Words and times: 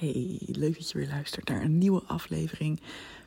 Hey, 0.00 0.38
leuk 0.46 0.74
dat 0.74 0.90
je 0.90 0.98
weer 0.98 1.08
luistert 1.08 1.48
naar 1.48 1.62
een 1.62 1.78
nieuwe 1.78 2.02
aflevering 2.02 2.80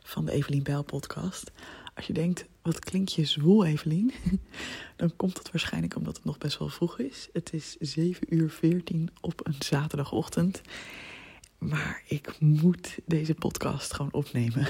van 0.03 0.25
de 0.25 0.31
Evelien 0.31 0.63
Bijl 0.63 0.83
podcast. 0.83 1.51
Als 1.95 2.07
je 2.07 2.13
denkt, 2.13 2.45
wat 2.61 2.79
klinkt 2.79 3.13
je 3.13 3.25
zwoel 3.25 3.65
Evelien? 3.65 4.11
Dan 4.95 5.15
komt 5.15 5.35
dat 5.35 5.51
waarschijnlijk 5.51 5.95
omdat 5.95 6.15
het 6.15 6.25
nog 6.25 6.37
best 6.37 6.59
wel 6.59 6.69
vroeg 6.69 6.99
is. 6.99 7.29
Het 7.33 7.53
is 7.53 7.75
7 7.79 8.35
uur 8.35 8.49
14 8.49 9.09
op 9.21 9.47
een 9.47 9.55
zaterdagochtend. 9.59 10.61
Maar 11.57 12.03
ik 12.07 12.39
moet 12.39 12.97
deze 13.05 13.33
podcast 13.33 13.93
gewoon 13.93 14.13
opnemen. 14.13 14.67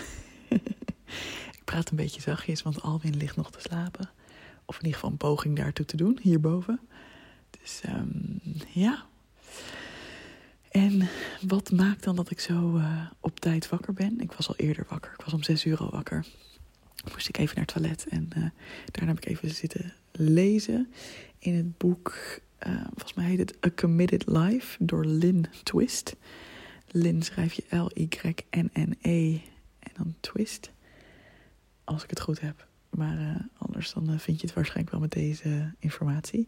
ik 1.58 1.62
praat 1.64 1.90
een 1.90 1.96
beetje 1.96 2.22
zachtjes, 2.22 2.62
want 2.62 2.82
Alwin 2.82 3.18
ligt 3.18 3.36
nog 3.36 3.52
te 3.52 3.62
slapen. 3.62 4.10
Of 4.66 4.76
in 4.76 4.82
ieder 4.82 4.94
geval 4.94 5.12
een 5.12 5.18
poging 5.18 5.56
daartoe 5.56 5.86
te 5.86 5.98
doen, 5.98 6.20
hierboven. 6.22 6.80
Dus 7.50 7.82
um, 7.88 8.42
ja, 8.74 9.06
en 10.74 11.10
wat 11.48 11.72
maakt 11.72 12.04
dan 12.04 12.16
dat 12.16 12.32
ik 12.32 12.40
zo 12.40 12.78
uh, 12.78 13.02
op 13.20 13.40
tijd 13.40 13.70
wakker 13.70 13.94
ben? 13.94 14.20
Ik 14.20 14.32
was 14.32 14.48
al 14.48 14.56
eerder 14.56 14.86
wakker. 14.90 15.12
Ik 15.18 15.24
was 15.26 15.34
om 15.34 15.44
zes 15.44 15.66
uur 15.66 15.78
al 15.78 15.90
wakker. 15.90 16.26
Moest 17.12 17.28
ik 17.28 17.38
even 17.38 17.56
naar 17.56 17.66
het 17.66 17.74
toilet 17.74 18.06
en 18.10 18.30
uh, 18.38 18.46
daarna 18.92 19.14
heb 19.14 19.24
ik 19.24 19.26
even 19.26 19.50
zitten 19.50 19.94
lezen 20.12 20.92
in 21.40 21.56
het 21.56 21.78
boek. 21.78 22.40
Uh, 22.68 22.82
volgens 22.84 23.14
mij 23.14 23.26
heet 23.26 23.40
het 23.40 23.66
A 23.66 23.70
Committed 23.76 24.24
Life 24.28 24.84
door 24.84 25.06
Lynn 25.06 25.46
Twist. 25.64 26.16
Lynn 26.92 27.22
schrijf 27.22 27.54
je 27.54 27.78
L-Y-N-N-E 27.78 29.40
en 29.80 29.92
dan 29.98 30.16
Twist. 30.20 30.72
Als 31.84 32.04
ik 32.04 32.10
het 32.10 32.22
goed 32.22 32.40
heb. 32.40 32.68
Maar 32.90 33.48
anders 33.58 33.94
dan 33.94 34.20
vind 34.20 34.40
je 34.40 34.46
het 34.46 34.56
waarschijnlijk 34.56 34.92
wel 34.92 35.02
met 35.02 35.12
deze 35.12 35.74
informatie. 35.80 36.48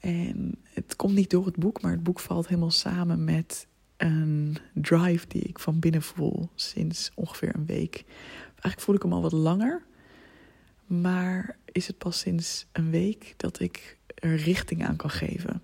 En 0.00 0.54
het 0.62 0.96
komt 0.96 1.14
niet 1.14 1.30
door 1.30 1.46
het 1.46 1.56
boek, 1.56 1.82
maar 1.82 1.92
het 1.92 2.02
boek 2.02 2.20
valt 2.20 2.48
helemaal 2.48 2.70
samen 2.70 3.24
met 3.24 3.66
een 3.96 4.56
drive 4.74 5.26
die 5.28 5.42
ik 5.42 5.58
van 5.58 5.78
binnen 5.78 6.02
voel 6.02 6.48
sinds 6.54 7.10
ongeveer 7.14 7.54
een 7.54 7.66
week. 7.66 8.04
Eigenlijk 8.44 8.80
voel 8.80 8.94
ik 8.94 9.02
hem 9.02 9.12
al 9.12 9.22
wat 9.22 9.32
langer, 9.32 9.82
maar 10.86 11.56
is 11.72 11.86
het 11.86 11.98
pas 11.98 12.18
sinds 12.18 12.66
een 12.72 12.90
week 12.90 13.34
dat 13.36 13.60
ik 13.60 13.98
er 14.14 14.36
richting 14.36 14.84
aan 14.84 14.96
kan 14.96 15.10
geven. 15.10 15.62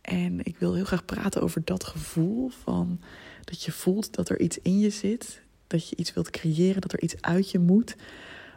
En 0.00 0.44
ik 0.44 0.56
wil 0.58 0.74
heel 0.74 0.84
graag 0.84 1.04
praten 1.04 1.42
over 1.42 1.64
dat 1.64 1.84
gevoel 1.84 2.48
van 2.48 3.00
dat 3.44 3.62
je 3.62 3.72
voelt 3.72 4.14
dat 4.14 4.28
er 4.28 4.40
iets 4.40 4.58
in 4.58 4.78
je 4.78 4.90
zit, 4.90 5.42
dat 5.66 5.88
je 5.88 5.96
iets 5.96 6.14
wilt 6.14 6.30
creëren, 6.30 6.80
dat 6.80 6.92
er 6.92 7.02
iets 7.02 7.20
uit 7.20 7.50
je 7.50 7.58
moet, 7.58 7.96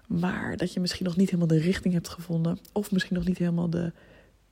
maar 0.07 0.57
dat 0.57 0.73
je 0.73 0.79
misschien 0.79 1.05
nog 1.05 1.15
niet 1.15 1.29
helemaal 1.29 1.57
de 1.57 1.59
richting 1.59 1.93
hebt 1.93 2.09
gevonden 2.09 2.59
of 2.73 2.91
misschien 2.91 3.15
nog 3.15 3.25
niet 3.25 3.37
helemaal 3.37 3.69
de 3.69 3.91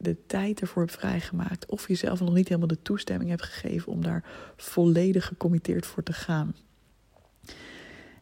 de 0.04 0.26
tijd 0.26 0.62
ervoor 0.62 0.82
hebt 0.82 0.98
vrijgemaakt. 0.98 1.66
Of 1.66 1.88
jezelf 1.88 2.20
nog 2.20 2.34
niet 2.34 2.48
helemaal 2.48 2.68
de 2.68 2.82
toestemming 2.82 3.30
hebt 3.30 3.44
gegeven 3.44 3.92
om 3.92 4.02
daar 4.04 4.24
volledig 4.58 5.26
gecommitteerd 5.26 5.86
voor 5.86 6.04
te 6.04 6.14
gaan. 6.14 6.56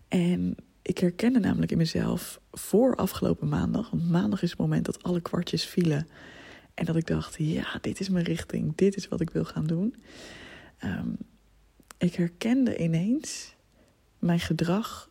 En 0.07 0.55
ik 0.81 0.97
herkende 0.97 1.39
namelijk 1.39 1.71
in 1.71 1.77
mezelf 1.77 2.41
voor 2.51 2.95
afgelopen 2.95 3.49
maandag. 3.49 3.89
Want 3.89 4.09
maandag 4.09 4.41
is 4.41 4.49
het 4.49 4.59
moment 4.59 4.85
dat 4.85 5.03
alle 5.03 5.21
kwartjes 5.21 5.65
vielen. 5.65 6.07
En 6.73 6.85
dat 6.85 6.95
ik 6.95 7.07
dacht, 7.07 7.35
ja, 7.37 7.77
dit 7.81 7.99
is 7.99 8.09
mijn 8.09 8.25
richting. 8.25 8.75
Dit 8.75 8.95
is 8.95 9.07
wat 9.07 9.21
ik 9.21 9.29
wil 9.29 9.45
gaan 9.45 9.67
doen. 9.67 9.95
Um, 10.83 11.17
ik 11.97 12.15
herkende 12.15 12.77
ineens 12.77 13.55
mijn 14.19 14.39
gedrag 14.39 15.09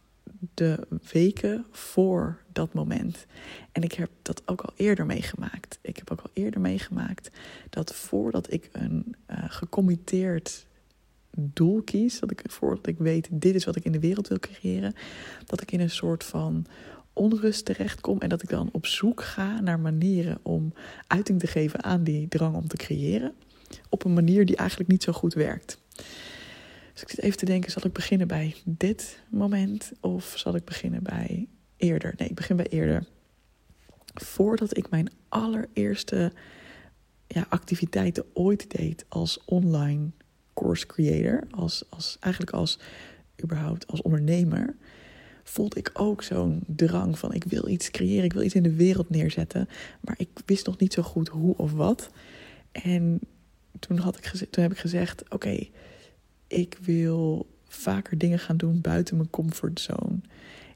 de 0.55 0.87
weken 1.13 1.67
voor 1.71 2.43
dat 2.53 2.73
moment. 2.73 3.27
En 3.73 3.83
ik 3.83 3.93
heb 3.93 4.11
dat 4.23 4.43
ook 4.47 4.61
al 4.61 4.73
eerder 4.77 5.07
meegemaakt. 5.07 5.79
Ik 5.83 5.97
heb 5.97 6.11
ook 6.11 6.21
al 6.21 6.31
eerder 6.33 6.61
meegemaakt 6.61 7.31
dat 7.71 7.95
voordat 7.95 8.53
ik 8.53 8.69
een 8.73 9.17
uh, 9.31 9.37
gecommitteerd 9.49 10.67
doel 11.37 11.83
kies, 11.83 12.21
dat 12.21 12.31
ik 12.31 12.43
voordat 12.47 12.87
ik 12.87 12.99
weet 12.99 13.29
dit 13.31 13.55
is 13.55 13.65
wat 13.65 13.77
ik 13.77 13.85
in 13.85 13.93
de 13.93 14.01
wereld 14.01 14.29
wil 14.29 14.39
creëren, 14.39 14.95
dat 15.47 15.61
ik 15.61 15.73
in 15.73 15.81
een 15.81 15.91
soort 15.91 16.25
van 16.25 16.67
onrust 17.13 17.65
terechtkom 17.65 18.21
en 18.21 18.29
dat 18.29 18.43
ik 18.43 18.49
dan 18.49 18.69
op 18.73 18.87
zoek 18.87 19.23
ga 19.23 19.61
naar 19.61 19.81
manieren 19.81 20.39
om 20.43 20.73
uiting 21.07 21.41
te 21.41 21.47
geven 21.47 21.85
aan 21.85 22.05
die 22.05 22.29
drang 22.29 22.57
om 22.57 22.69
te 22.69 22.77
creëren, 22.77 23.35
op 23.89 24.05
een 24.05 24.13
manier 24.13 24.47
die 24.47 24.57
eigenlijk 24.57 24.91
niet 24.91 25.03
zo 25.03 25.13
goed 25.13 25.35
werkt. 25.35 25.79
Dus 27.01 27.09
ik 27.09 27.15
zit 27.15 27.25
even 27.25 27.39
te 27.39 27.45
denken, 27.45 27.71
zal 27.71 27.87
ik 27.87 27.93
beginnen 27.93 28.29
bij 28.29 28.55
dit 28.65 29.21
moment 29.29 29.93
of 30.01 30.33
zal 30.37 30.55
ik 30.55 30.65
beginnen 30.65 31.03
bij 31.03 31.49
eerder? 31.77 32.15
Nee, 32.17 32.29
ik 32.29 32.35
begin 32.35 32.57
bij 32.57 32.67
eerder. 32.67 33.07
Voordat 34.15 34.77
ik 34.77 34.91
mijn 34.91 35.11
allereerste 35.29 36.33
ja, 37.27 37.47
activiteiten 37.49 38.25
ooit 38.33 38.71
deed 38.71 39.05
als 39.09 39.45
online 39.45 40.11
course 40.55 40.87
creator, 40.87 41.47
als, 41.51 41.85
als, 41.89 42.17
eigenlijk 42.21 42.55
als 42.55 42.79
überhaupt 43.43 43.87
als 43.87 44.03
ondernemer, 44.03 44.77
voelde 45.43 45.79
ik 45.79 45.91
ook 45.93 46.23
zo'n 46.23 46.63
drang 46.67 47.19
van 47.19 47.33
ik 47.33 47.45
wil 47.45 47.69
iets 47.69 47.91
creëren, 47.91 48.25
ik 48.25 48.33
wil 48.33 48.43
iets 48.43 48.55
in 48.55 48.63
de 48.63 48.75
wereld 48.75 49.11
neerzetten, 49.11 49.69
maar 50.01 50.15
ik 50.19 50.29
wist 50.47 50.67
nog 50.67 50.79
niet 50.79 50.93
zo 50.93 51.03
goed 51.03 51.29
hoe 51.29 51.57
of 51.57 51.73
wat. 51.73 52.11
En 52.73 53.21
toen, 53.79 53.99
had 53.99 54.17
ik 54.17 54.25
toen 54.51 54.63
heb 54.63 54.73
ik 54.73 54.79
gezegd: 54.79 55.23
Oké, 55.29 55.69
ik 56.51 56.79
wil 56.83 57.47
vaker 57.69 58.19
dingen 58.19 58.39
gaan 58.39 58.57
doen 58.57 58.81
buiten 58.81 59.17
mijn 59.17 59.31
comfortzone. 59.31 60.19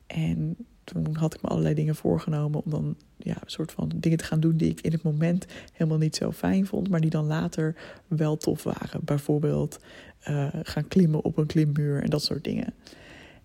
En 0.07 0.57
toen 0.85 1.17
had 1.17 1.35
ik 1.35 1.43
me 1.43 1.49
allerlei 1.49 1.75
dingen 1.75 1.95
voorgenomen 1.95 2.65
om 2.65 2.71
dan 2.71 2.97
ja, 3.17 3.35
een 3.35 3.51
soort 3.51 3.73
van 3.73 3.93
dingen 3.95 4.19
te 4.19 4.25
gaan 4.25 4.41
doen 4.41 4.57
die 4.57 4.71
ik 4.71 4.81
in 4.81 4.93
het 4.93 5.03
moment 5.03 5.47
helemaal 5.73 5.99
niet 5.99 6.17
zo 6.17 6.33
fijn 6.33 6.67
vond, 6.67 6.89
maar 6.89 7.01
die 7.01 7.11
dan 7.11 7.27
later 7.27 7.75
wel 8.07 8.37
tof 8.37 8.63
waren. 8.63 9.05
Bijvoorbeeld 9.05 9.81
uh, 10.29 10.49
gaan 10.63 10.89
klimmen 10.89 11.25
op 11.25 11.37
een 11.39 11.47
klimmuur 11.47 12.03
en 12.03 12.11
dat 12.11 12.23
soort 12.23 12.45
dingen. 12.45 12.75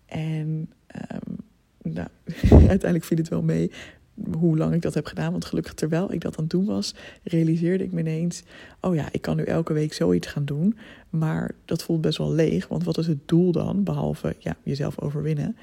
En 0.06 0.70
um, 1.12 1.36
nou, 1.82 2.08
uiteindelijk 2.50 3.04
viel 3.04 3.18
het 3.18 3.28
wel 3.28 3.42
mee 3.42 3.70
hoe 4.38 4.56
lang 4.56 4.74
ik 4.74 4.82
dat 4.82 4.94
heb 4.94 5.06
gedaan. 5.06 5.30
Want 5.30 5.44
gelukkig 5.44 5.74
terwijl 5.74 6.12
ik 6.12 6.20
dat 6.20 6.36
aan 6.36 6.42
het 6.42 6.50
doen 6.50 6.64
was, 6.64 6.94
realiseerde 7.22 7.84
ik 7.84 7.92
me 7.92 8.00
ineens: 8.00 8.42
oh 8.80 8.94
ja, 8.94 9.08
ik 9.12 9.22
kan 9.22 9.36
nu 9.36 9.42
elke 9.42 9.72
week 9.72 9.92
zoiets 9.92 10.26
gaan 10.26 10.44
doen. 10.44 10.76
Maar 11.10 11.54
dat 11.64 11.82
voelt 11.82 12.00
best 12.00 12.18
wel 12.18 12.32
leeg. 12.32 12.68
Want 12.68 12.84
wat 12.84 12.98
is 12.98 13.06
het 13.06 13.28
doel 13.28 13.52
dan? 13.52 13.84
Behalve 13.84 14.36
ja, 14.38 14.56
jezelf 14.62 15.00
overwinnen. 15.00 15.56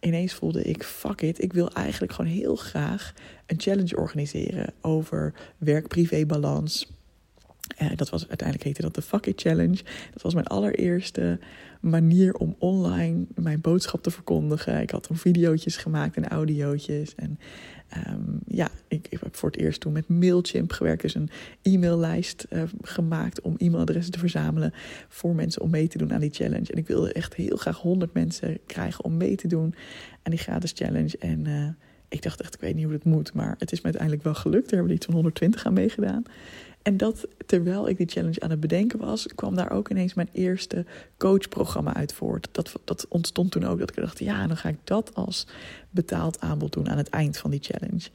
Ineens 0.00 0.34
voelde 0.34 0.62
ik: 0.62 0.82
fuck 0.82 1.22
it, 1.22 1.42
ik 1.42 1.52
wil 1.52 1.72
eigenlijk 1.72 2.12
gewoon 2.12 2.30
heel 2.30 2.56
graag 2.56 3.12
een 3.46 3.60
challenge 3.60 3.96
organiseren 3.96 4.72
over 4.80 5.34
werk-privé 5.58 6.26
balans. 6.26 6.95
Uh, 7.82 7.90
dat 7.96 8.10
was 8.10 8.28
uiteindelijk 8.28 8.66
heette 8.66 8.82
dat 8.82 8.94
de 8.94 9.02
Fuck 9.02 9.26
It 9.26 9.40
Challenge. 9.40 9.78
Dat 10.12 10.22
was 10.22 10.34
mijn 10.34 10.46
allereerste 10.46 11.38
manier 11.80 12.34
om 12.34 12.56
online 12.58 13.24
mijn 13.34 13.60
boodschap 13.60 14.02
te 14.02 14.10
verkondigen. 14.10 14.80
Ik 14.80 14.90
had 14.90 15.02
toen 15.02 15.16
video's 15.16 15.76
gemaakt 15.76 16.16
en 16.16 16.28
audiootjes. 16.28 17.14
En 17.14 17.38
um, 18.08 18.38
ja, 18.46 18.70
ik, 18.88 19.06
ik, 19.10 19.20
heb 19.20 19.36
voor 19.36 19.50
het 19.50 19.60
eerst 19.60 19.80
toen 19.80 19.92
met 19.92 20.08
Mailchimp 20.08 20.72
gewerkt. 20.72 21.02
Dus 21.02 21.14
een 21.14 21.30
e-maillijst 21.62 22.46
uh, 22.50 22.62
gemaakt 22.82 23.40
om 23.40 23.54
e-mailadressen 23.56 24.12
te 24.12 24.18
verzamelen 24.18 24.72
voor 25.08 25.34
mensen 25.34 25.62
om 25.62 25.70
mee 25.70 25.88
te 25.88 25.98
doen 25.98 26.12
aan 26.12 26.20
die 26.20 26.34
challenge. 26.34 26.72
En 26.72 26.78
ik 26.78 26.86
wilde 26.86 27.12
echt 27.12 27.34
heel 27.34 27.56
graag 27.56 27.78
100 27.78 28.12
mensen 28.12 28.58
krijgen 28.66 29.04
om 29.04 29.16
mee 29.16 29.36
te 29.36 29.48
doen 29.48 29.74
aan 30.22 30.30
die 30.30 30.40
gratis 30.40 30.72
challenge. 30.74 31.18
En 31.18 31.44
uh, 31.44 31.68
ik 32.08 32.22
dacht 32.22 32.40
echt, 32.40 32.54
ik 32.54 32.60
weet 32.60 32.74
niet 32.74 32.84
hoe 32.84 32.92
dat 32.92 33.04
moet, 33.04 33.32
maar 33.32 33.54
het 33.58 33.72
is 33.72 33.78
me 33.78 33.84
uiteindelijk 33.84 34.22
wel 34.22 34.34
gelukt. 34.34 34.70
Er 34.70 34.76
hebben 34.76 34.94
iets 34.94 35.06
van 35.06 35.14
120 35.14 35.66
aan 35.66 35.72
meegedaan. 35.72 36.22
En 36.86 36.96
dat 36.96 37.28
terwijl 37.46 37.88
ik 37.88 37.96
die 37.96 38.08
challenge 38.08 38.40
aan 38.40 38.50
het 38.50 38.60
bedenken 38.60 38.98
was, 38.98 39.26
kwam 39.26 39.54
daar 39.54 39.70
ook 39.70 39.90
ineens 39.90 40.14
mijn 40.14 40.28
eerste 40.32 40.84
coachprogramma 41.16 41.94
uit 41.94 42.12
voort. 42.12 42.48
Dat, 42.52 42.80
dat 42.84 43.06
ontstond 43.08 43.50
toen 43.50 43.64
ook 43.64 43.78
dat 43.78 43.90
ik 43.90 43.96
dacht, 43.96 44.18
ja, 44.18 44.46
dan 44.46 44.56
ga 44.56 44.68
ik 44.68 44.78
dat 44.84 45.14
als 45.14 45.46
betaald 45.90 46.40
aanbod 46.40 46.72
doen 46.72 46.88
aan 46.88 46.96
het 46.96 47.08
eind 47.08 47.36
van 47.36 47.50
die 47.50 47.62
challenge. 47.62 48.08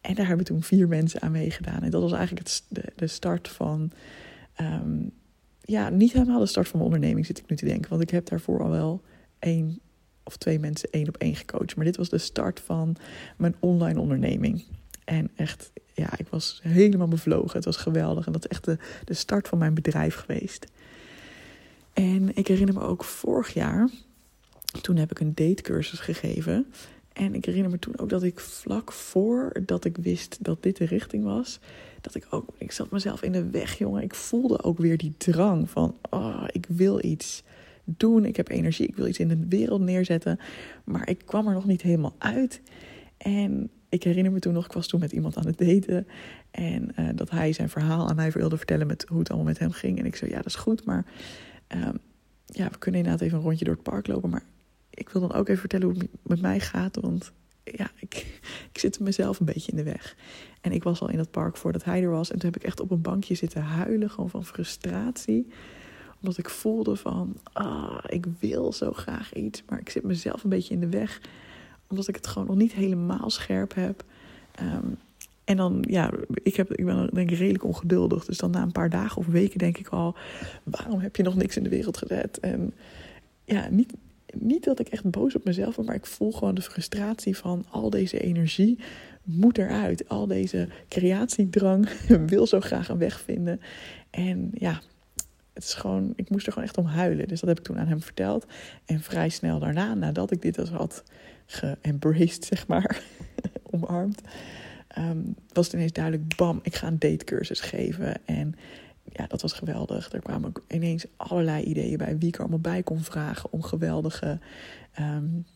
En 0.00 0.14
daar 0.14 0.26
hebben 0.26 0.44
toen 0.44 0.62
vier 0.62 0.88
mensen 0.88 1.22
aan 1.22 1.32
meegedaan. 1.32 1.82
En 1.82 1.90
dat 1.90 2.02
was 2.02 2.12
eigenlijk 2.12 2.48
het, 2.48 2.62
de, 2.96 3.06
start 3.06 3.48
van, 3.48 3.90
um, 4.60 5.10
ja, 5.60 5.88
niet 5.88 6.12
helemaal 6.12 6.38
de 6.38 6.46
start 6.46 6.68
van 6.68 6.78
mijn 6.78 6.92
onderneming 6.92 7.26
zit 7.26 7.38
ik 7.38 7.48
nu 7.48 7.56
te 7.56 7.64
denken. 7.64 7.90
Want 7.90 8.02
ik 8.02 8.10
heb 8.10 8.26
daarvoor 8.26 8.62
al 8.62 8.70
wel 8.70 9.02
één 9.38 9.80
of 10.22 10.36
twee 10.36 10.58
mensen 10.58 10.90
één 10.90 11.08
op 11.08 11.16
één 11.16 11.36
gecoacht. 11.36 11.76
Maar 11.76 11.84
dit 11.84 11.96
was 11.96 12.08
de 12.08 12.18
start 12.18 12.60
van 12.60 12.96
mijn 13.36 13.54
online 13.60 14.00
onderneming. 14.00 14.64
En 15.04 15.30
echt, 15.36 15.72
ja, 15.92 16.18
ik 16.18 16.28
was 16.28 16.60
helemaal 16.62 17.08
bevlogen. 17.08 17.56
Het 17.56 17.64
was 17.64 17.76
geweldig. 17.76 18.26
En 18.26 18.32
dat 18.32 18.44
is 18.44 18.50
echt 18.50 18.64
de, 18.64 18.78
de 19.04 19.14
start 19.14 19.48
van 19.48 19.58
mijn 19.58 19.74
bedrijf 19.74 20.14
geweest. 20.14 20.66
En 21.92 22.36
ik 22.36 22.46
herinner 22.46 22.74
me 22.74 22.80
ook 22.80 23.04
vorig 23.04 23.54
jaar, 23.54 23.90
toen 24.80 24.96
heb 24.96 25.10
ik 25.10 25.20
een 25.20 25.34
datecursus 25.34 26.00
gegeven. 26.00 26.66
En 27.12 27.34
ik 27.34 27.44
herinner 27.44 27.70
me 27.70 27.78
toen 27.78 27.98
ook 27.98 28.08
dat 28.08 28.22
ik 28.22 28.40
vlak 28.40 28.92
voordat 28.92 29.84
ik 29.84 29.96
wist 29.96 30.36
dat 30.40 30.62
dit 30.62 30.76
de 30.76 30.84
richting 30.84 31.24
was, 31.24 31.60
dat 32.00 32.14
ik 32.14 32.26
ook, 32.30 32.48
ik 32.58 32.72
zat 32.72 32.90
mezelf 32.90 33.22
in 33.22 33.32
de 33.32 33.50
weg, 33.50 33.78
jongen. 33.78 34.02
Ik 34.02 34.14
voelde 34.14 34.62
ook 34.62 34.78
weer 34.78 34.96
die 34.96 35.14
drang 35.16 35.70
van, 35.70 35.96
oh, 36.10 36.44
ik 36.52 36.66
wil 36.68 37.04
iets 37.04 37.42
doen. 37.84 38.24
Ik 38.24 38.36
heb 38.36 38.48
energie, 38.48 38.86
ik 38.86 38.96
wil 38.96 39.06
iets 39.06 39.18
in 39.18 39.28
de 39.28 39.46
wereld 39.48 39.80
neerzetten. 39.80 40.38
Maar 40.84 41.08
ik 41.08 41.22
kwam 41.24 41.46
er 41.46 41.54
nog 41.54 41.64
niet 41.64 41.82
helemaal 41.82 42.14
uit. 42.18 42.60
En 43.16 43.70
ik 43.94 44.02
herinner 44.02 44.32
me 44.32 44.38
toen 44.38 44.52
nog, 44.52 44.64
ik 44.64 44.72
was 44.72 44.86
toen 44.86 45.00
met 45.00 45.12
iemand 45.12 45.36
aan 45.36 45.46
het 45.46 45.58
daten. 45.58 46.06
En 46.50 46.92
uh, 46.98 47.08
dat 47.14 47.30
hij 47.30 47.52
zijn 47.52 47.68
verhaal 47.68 48.08
aan 48.08 48.16
mij 48.16 48.30
wilde 48.30 48.56
vertellen 48.56 48.86
met 48.86 49.04
hoe 49.08 49.18
het 49.18 49.28
allemaal 49.28 49.46
met 49.46 49.58
hem 49.58 49.72
ging. 49.72 49.98
En 49.98 50.06
ik 50.06 50.16
zei, 50.16 50.30
ja, 50.30 50.36
dat 50.36 50.46
is 50.46 50.54
goed, 50.54 50.84
maar 50.84 51.04
uh, 51.74 51.88
ja, 52.46 52.68
we 52.70 52.78
kunnen 52.78 53.00
inderdaad 53.00 53.26
even 53.26 53.38
een 53.38 53.44
rondje 53.44 53.64
door 53.64 53.74
het 53.74 53.82
park 53.82 54.06
lopen. 54.06 54.30
Maar 54.30 54.44
ik 54.90 55.08
wil 55.08 55.20
dan 55.20 55.32
ook 55.32 55.48
even 55.48 55.60
vertellen 55.60 55.86
hoe 55.86 55.98
het 55.98 56.08
met 56.22 56.40
mij 56.40 56.60
gaat. 56.60 56.96
Want 57.00 57.32
ja, 57.64 57.90
ik, 58.06 58.40
ik 58.72 58.78
zit 58.78 59.00
mezelf 59.00 59.40
een 59.40 59.46
beetje 59.46 59.70
in 59.70 59.76
de 59.76 59.84
weg. 59.84 60.16
En 60.60 60.72
ik 60.72 60.82
was 60.82 61.00
al 61.00 61.10
in 61.10 61.16
dat 61.16 61.30
park 61.30 61.56
voordat 61.56 61.84
hij 61.84 62.02
er 62.02 62.10
was. 62.10 62.30
En 62.30 62.38
toen 62.38 62.50
heb 62.50 62.60
ik 62.60 62.66
echt 62.66 62.80
op 62.80 62.90
een 62.90 63.02
bankje 63.02 63.34
zitten 63.34 63.62
huilen, 63.62 64.10
gewoon 64.10 64.30
van 64.30 64.44
frustratie. 64.44 65.46
Omdat 66.20 66.38
ik 66.38 66.50
voelde 66.50 66.96
van, 66.96 67.36
ah, 67.52 68.04
ik 68.06 68.26
wil 68.38 68.72
zo 68.72 68.92
graag 68.92 69.34
iets, 69.34 69.62
maar 69.68 69.80
ik 69.80 69.90
zit 69.90 70.02
mezelf 70.02 70.44
een 70.44 70.50
beetje 70.50 70.74
in 70.74 70.80
de 70.80 70.88
weg. 70.88 71.20
Omdat 71.88 72.08
ik 72.08 72.14
het 72.14 72.26
gewoon 72.26 72.48
nog 72.48 72.56
niet 72.56 72.72
helemaal 72.72 73.30
scherp 73.30 73.74
heb. 73.74 74.04
Ehm, 74.54 74.88
en 75.44 75.56
dan, 75.56 75.84
ja, 75.88 76.10
ik, 76.42 76.56
heb, 76.56 76.72
ik 76.72 76.84
ben 76.84 77.10
denk 77.12 77.30
ik 77.30 77.38
redelijk 77.38 77.64
ongeduldig. 77.64 78.24
Dus 78.24 78.38
dan 78.38 78.50
na 78.50 78.62
een 78.62 78.72
paar 78.72 78.90
dagen 78.90 79.16
of 79.16 79.26
weken 79.26 79.58
denk 79.58 79.78
ik 79.78 79.88
al, 79.88 80.16
waarom 80.62 81.00
heb 81.00 81.16
je 81.16 81.22
nog 81.22 81.36
niks 81.36 81.56
in 81.56 81.62
de 81.62 81.68
wereld 81.68 81.96
gezet? 81.96 82.40
En 82.40 82.74
ja, 83.44 83.68
niet, 83.70 83.92
niet 84.34 84.64
dat 84.64 84.78
ik 84.78 84.88
echt 84.88 85.10
boos 85.10 85.34
op 85.34 85.44
mezelf 85.44 85.76
ben, 85.76 85.84
maar 85.84 85.94
ik 85.94 86.06
voel 86.06 86.32
gewoon 86.32 86.54
de 86.54 86.62
frustratie 86.62 87.36
van 87.36 87.64
al 87.70 87.90
deze 87.90 88.20
energie 88.20 88.78
moet 89.22 89.58
eruit. 89.58 90.08
Al 90.08 90.26
deze 90.26 90.68
creatiedrang 90.88 91.88
wil 92.26 92.46
zo 92.46 92.60
graag 92.60 92.88
een 92.88 92.98
weg 92.98 93.20
vinden. 93.20 93.60
En 94.10 94.50
ja, 94.54 94.80
het 95.52 95.64
is 95.64 95.74
gewoon, 95.74 96.12
ik 96.16 96.30
moest 96.30 96.46
er 96.46 96.52
gewoon 96.52 96.68
echt 96.68 96.78
om 96.78 96.86
huilen. 96.86 97.28
Dus 97.28 97.40
dat 97.40 97.48
heb 97.48 97.58
ik 97.58 97.64
toen 97.64 97.78
aan 97.78 97.86
hem 97.86 98.02
verteld. 98.02 98.46
En 98.84 99.00
vrij 99.00 99.28
snel 99.28 99.58
daarna, 99.58 99.94
nadat 99.94 100.30
ik 100.30 100.42
dit 100.42 100.58
als 100.58 100.70
had 100.70 101.02
geembraced, 101.46 102.44
zeg 102.54 102.66
maar, 102.66 103.02
omarmd, 103.70 104.20
um, 104.98 105.34
was 105.52 105.64
het 105.64 105.74
ineens 105.74 105.92
duidelijk, 105.92 106.36
bam, 106.36 106.60
ik 106.62 106.74
ga 106.74 106.86
een 106.86 106.98
datecursus 106.98 107.60
geven. 107.60 108.26
En 108.26 108.54
ja, 109.12 109.26
dat 109.26 109.42
was 109.42 109.52
geweldig. 109.52 110.12
Er 110.12 110.20
kwamen 110.20 110.52
ineens 110.68 111.06
allerlei 111.16 111.64
ideeën 111.64 111.98
bij 111.98 112.18
wie 112.18 112.28
ik 112.28 112.34
er 112.34 112.40
allemaal 112.40 112.58
bij 112.58 112.82
kon 112.82 113.02
vragen 113.02 113.52
om 113.52 113.62
geweldige 113.62 114.38
um, 115.00 115.46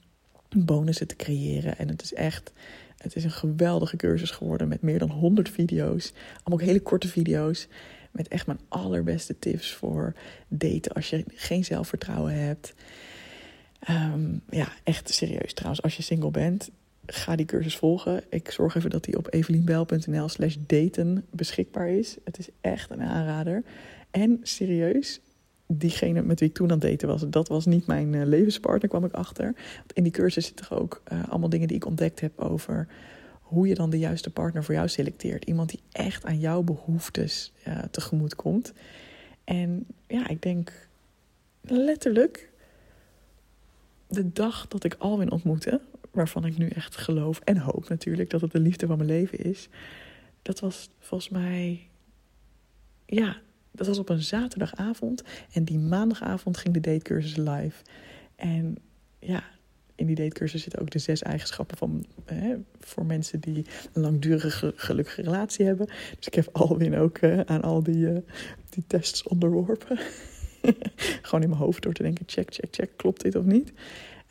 bonussen 0.56 1.06
te 1.06 1.16
creëren. 1.16 1.78
En 1.78 1.88
het 1.88 2.02
is 2.02 2.14
echt, 2.14 2.52
het 2.96 3.16
is 3.16 3.24
een 3.24 3.30
geweldige 3.30 3.96
cursus 3.96 4.30
geworden 4.30 4.68
met 4.68 4.82
meer 4.82 4.98
dan 4.98 5.10
100 5.10 5.50
video's. 5.50 6.12
Allemaal 6.36 6.58
ook 6.58 6.62
hele 6.62 6.80
korte 6.80 7.08
video's. 7.08 7.68
Met 8.10 8.28
echt 8.28 8.46
mijn 8.46 8.60
allerbeste 8.68 9.38
tips 9.38 9.72
voor 9.72 10.14
daten 10.48 10.92
als 10.92 11.10
je 11.10 11.24
geen 11.34 11.64
zelfvertrouwen 11.64 12.34
hebt. 12.34 12.74
Um, 13.90 14.40
ja, 14.50 14.68
echt 14.82 15.10
serieus 15.10 15.52
trouwens. 15.52 15.82
Als 15.82 15.96
je 15.96 16.02
single 16.02 16.30
bent, 16.30 16.70
ga 17.06 17.36
die 17.36 17.46
cursus 17.46 17.76
volgen. 17.76 18.22
Ik 18.28 18.50
zorg 18.50 18.74
even 18.74 18.90
dat 18.90 19.04
die 19.04 19.16
op 19.16 19.32
evelienbel.nl 19.34 20.28
slash 20.28 20.56
daten 20.66 21.24
beschikbaar 21.30 21.88
is. 21.88 22.16
Het 22.24 22.38
is 22.38 22.48
echt 22.60 22.90
een 22.90 23.02
aanrader. 23.02 23.62
En 24.10 24.40
serieus, 24.42 25.20
diegene 25.66 26.22
met 26.22 26.40
wie 26.40 26.48
ik 26.48 26.54
toen 26.54 26.70
aan 26.70 26.78
het 26.78 26.88
daten 26.88 27.08
was, 27.08 27.24
dat 27.28 27.48
was 27.48 27.66
niet 27.66 27.86
mijn 27.86 28.12
uh, 28.12 28.26
levenspartner, 28.26 28.88
kwam 28.88 29.04
ik 29.04 29.12
achter. 29.12 29.54
In 29.92 30.02
die 30.02 30.12
cursus 30.12 30.46
zitten 30.46 30.70
ook 30.70 31.02
uh, 31.12 31.28
allemaal 31.28 31.48
dingen 31.48 31.68
die 31.68 31.76
ik 31.76 31.86
ontdekt 31.86 32.20
heb 32.20 32.40
over 32.40 32.88
hoe 33.40 33.68
je 33.68 33.74
dan 33.74 33.90
de 33.90 33.98
juiste 33.98 34.30
partner 34.30 34.64
voor 34.64 34.74
jou 34.74 34.88
selecteert. 34.88 35.44
Iemand 35.44 35.70
die 35.70 35.80
echt 35.92 36.24
aan 36.24 36.38
jouw 36.38 36.62
behoeftes 36.62 37.52
uh, 37.68 37.78
tegemoet 37.90 38.34
komt. 38.34 38.72
En 39.44 39.86
ja, 40.06 40.28
ik 40.28 40.42
denk 40.42 40.88
letterlijk 41.62 42.47
de 44.08 44.32
dag 44.32 44.68
dat 44.68 44.84
ik 44.84 44.94
Alwin 44.98 45.30
ontmoette, 45.30 45.80
waarvan 46.10 46.44
ik 46.44 46.58
nu 46.58 46.68
echt 46.68 46.96
geloof 46.96 47.40
en 47.44 47.58
hoop 47.58 47.88
natuurlijk 47.88 48.30
dat 48.30 48.40
het 48.40 48.52
de 48.52 48.60
liefde 48.60 48.86
van 48.86 48.96
mijn 48.96 49.08
leven 49.08 49.38
is. 49.38 49.68
Dat 50.42 50.60
was 50.60 50.90
volgens 50.98 51.30
mij, 51.30 51.88
ja, 53.06 53.36
dat 53.70 53.86
was 53.86 53.98
op 53.98 54.08
een 54.08 54.22
zaterdagavond. 54.22 55.22
En 55.52 55.64
die 55.64 55.78
maandagavond 55.78 56.56
ging 56.56 56.74
de 56.74 56.80
datecursus 56.80 57.36
live. 57.36 57.82
En 58.36 58.76
ja, 59.18 59.44
in 59.94 60.06
die 60.06 60.16
datecursus 60.16 60.62
zitten 60.62 60.80
ook 60.80 60.90
de 60.90 60.98
zes 60.98 61.22
eigenschappen 61.22 61.76
van, 61.76 62.04
hè, 62.24 62.56
voor 62.80 63.06
mensen 63.06 63.40
die 63.40 63.66
een 63.92 64.02
langdurige 64.02 64.72
gelukkige 64.76 65.22
relatie 65.22 65.66
hebben. 65.66 65.86
Dus 66.16 66.26
ik 66.26 66.34
heb 66.34 66.48
Alwin 66.52 66.96
ook 66.96 67.20
uh, 67.20 67.40
aan 67.40 67.62
al 67.62 67.82
die, 67.82 67.96
uh, 67.96 68.18
die 68.68 68.84
tests 68.86 69.22
onderworpen. 69.22 69.98
Gewoon 71.22 71.42
in 71.42 71.48
mijn 71.48 71.60
hoofd 71.60 71.82
door 71.82 71.92
te 71.92 72.02
denken, 72.02 72.24
check, 72.26 72.54
check, 72.54 72.68
check, 72.70 72.90
klopt 72.96 73.22
dit 73.22 73.34
of 73.34 73.44
niet? 73.44 73.72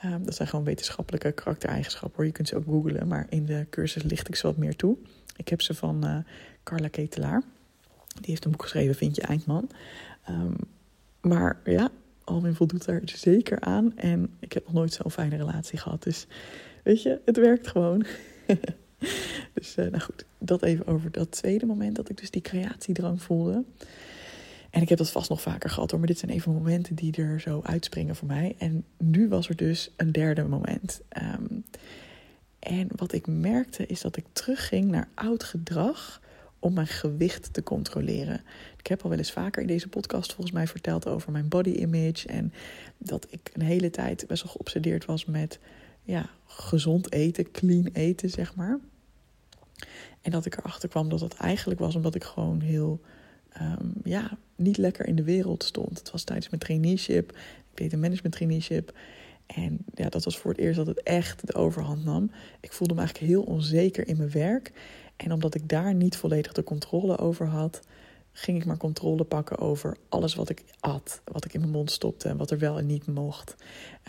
Um, 0.06 0.26
dat 0.26 0.36
zijn 0.36 0.48
gewoon 0.48 0.66
wetenschappelijke 0.66 1.32
karaktereigenschappen. 1.32 2.26
Je 2.26 2.32
kunt 2.32 2.48
ze 2.48 2.56
ook 2.56 2.64
googlen, 2.64 3.08
maar 3.08 3.28
in 3.30 3.46
de 3.46 3.66
cursus 3.70 4.04
licht 4.04 4.28
ik 4.28 4.36
ze 4.36 4.48
wat 4.48 4.58
meer 4.58 4.76
toe. 4.76 4.98
Ik 5.36 5.48
heb 5.48 5.62
ze 5.62 5.74
van 5.74 6.06
uh, 6.06 6.18
Carla 6.64 6.88
Ketelaar. 6.88 7.44
Die 8.08 8.30
heeft 8.30 8.46
een 8.46 8.52
boek 8.52 8.62
geschreven, 8.62 8.96
Vind 8.96 9.16
je 9.16 9.22
Eindman. 9.22 9.70
Um, 10.30 10.56
maar 11.22 11.60
ja, 11.64 11.90
Alwin 12.24 12.56
voldoet 12.56 12.86
daar 12.86 13.02
zeker 13.06 13.60
aan. 13.60 13.98
En 13.98 14.30
ik 14.40 14.54
heb 14.54 14.64
nog 14.66 14.74
nooit 14.74 14.94
zo'n 14.94 15.12
fijne 15.12 15.36
relatie 15.36 15.80
gehad. 15.80 16.04
Dus 16.04 16.28
weet 16.84 17.02
je, 17.02 17.20
het 17.26 17.38
werkt 17.38 17.68
gewoon. 17.68 18.06
dus 19.54 19.78
uh, 19.78 19.86
nou 19.86 20.00
goed, 20.00 20.26
dat 20.38 20.64
even 20.64 20.88
over 20.88 21.12
dat 21.12 21.32
tweede 21.32 21.66
moment 21.66 21.96
dat 21.96 22.10
ik 22.10 22.18
dus 22.18 22.32
die 22.32 22.42
creatiedrang 22.42 23.22
voelde. 23.22 23.64
En 24.78 24.84
ik 24.84 24.90
heb 24.90 24.98
dat 24.98 25.12
vast 25.12 25.30
nog 25.30 25.42
vaker 25.42 25.70
gehad 25.70 25.90
hoor, 25.90 26.00
maar 26.00 26.08
dit 26.08 26.20
zijn 26.20 26.32
even 26.32 26.54
momenten 26.54 26.96
die 26.96 27.16
er 27.16 27.40
zo 27.40 27.62
uitspringen 27.64 28.16
voor 28.16 28.28
mij. 28.28 28.56
En 28.58 28.86
nu 28.98 29.28
was 29.28 29.50
er 29.50 29.56
dus 29.56 29.92
een 29.96 30.12
derde 30.12 30.44
moment. 30.44 31.02
Um, 31.22 31.64
en 32.60 32.88
wat 32.96 33.14
ik 33.14 33.28
merkte 33.28 33.86
is 33.86 34.02
dat 34.02 34.18
ik 34.18 34.26
terugging 34.34 34.92
naar 34.92 35.10
oud 35.14 35.44
gedrag 35.44 36.22
om 36.60 36.74
mijn 36.74 36.88
gewicht 36.88 37.54
te 37.54 37.64
controleren. 37.64 38.42
Ik 38.78 38.88
heb 38.88 39.04
al 39.04 39.10
wel 39.10 39.18
eens 39.18 39.32
vaker 39.32 39.62
in 39.62 39.68
deze 39.68 39.88
podcast 39.88 40.34
volgens 40.34 40.56
mij 40.56 40.68
verteld 40.68 41.08
over 41.08 41.32
mijn 41.32 41.48
body 41.48 41.70
image. 41.72 42.28
En 42.28 42.54
dat 42.98 43.28
ik 43.30 43.50
een 43.54 43.66
hele 43.66 43.90
tijd 43.90 44.28
best 44.28 44.44
wel 44.44 44.52
geobsedeerd 44.52 45.06
was 45.06 45.26
met 45.26 45.60
ja, 46.04 46.30
gezond 46.46 47.12
eten, 47.12 47.52
clean 47.52 47.90
eten, 47.94 48.30
zeg 48.30 48.56
maar. 48.56 48.80
En 50.22 50.32
dat 50.32 50.46
ik 50.46 50.58
erachter 50.58 50.90
kwam 50.90 51.10
dat 51.10 51.20
dat 51.20 51.34
eigenlijk 51.34 51.80
was 51.80 51.96
omdat 51.96 52.16
ik 52.16 52.24
gewoon 52.24 52.62
heel 52.62 53.02
um, 53.62 53.94
ja, 54.04 54.38
niet 54.56 54.78
lekker 54.78 55.06
in 55.06 55.16
de 55.16 55.24
wereld 55.24 55.64
stond. 55.64 56.00
Het 56.00 56.12
was 56.12 56.24
tijdens 56.24 56.50
mijn 56.50 56.62
traineeship. 56.62 57.32
Ik 57.32 57.78
deed 57.84 57.94
een 57.94 58.00
management 58.00 58.34
traineeship. 58.34 58.98
En 59.46 59.78
ja, 59.94 60.10
dat 60.10 60.24
was 60.24 60.38
voor 60.38 60.52
het 60.52 60.60
eerst 60.60 60.78
dat 60.78 60.88
het 60.88 61.04
echt 61.04 61.48
de 61.48 61.54
overhand 61.54 62.06
nam. 62.06 62.32
Ik 62.60 62.72
voelde 62.72 62.94
me 62.94 63.00
eigenlijk 63.00 63.32
heel 63.32 63.44
onzeker 63.44 64.08
in 64.08 64.18
mijn 64.18 64.32
werk. 64.32 64.72
En 65.16 65.32
omdat 65.32 65.56
ik 65.56 65.70
daar 65.70 65.94
niet 65.94 66.16
volledig 66.16 66.54
de 66.54 66.64
controle 66.64 67.18
over 67.18 67.48
had, 67.48 67.80
ging 68.32 68.58
ik 68.58 68.66
maar 68.66 68.78
controle 68.78 69.24
pakken 69.24 69.58
over 69.58 69.98
alles 70.10 70.36
wat 70.36 70.50
ik 70.50 70.64
at, 70.80 71.22
wat 71.24 71.46
ik 71.46 71.54
in 71.54 71.60
mijn 71.60 71.72
mond 71.72 71.92
stopte 71.92 72.30
en 72.30 72.38
wat 72.38 72.52
er 72.52 72.60
wel 72.60 72.78
en 72.78 72.86
niet 72.86 73.08
mocht. 73.08 73.56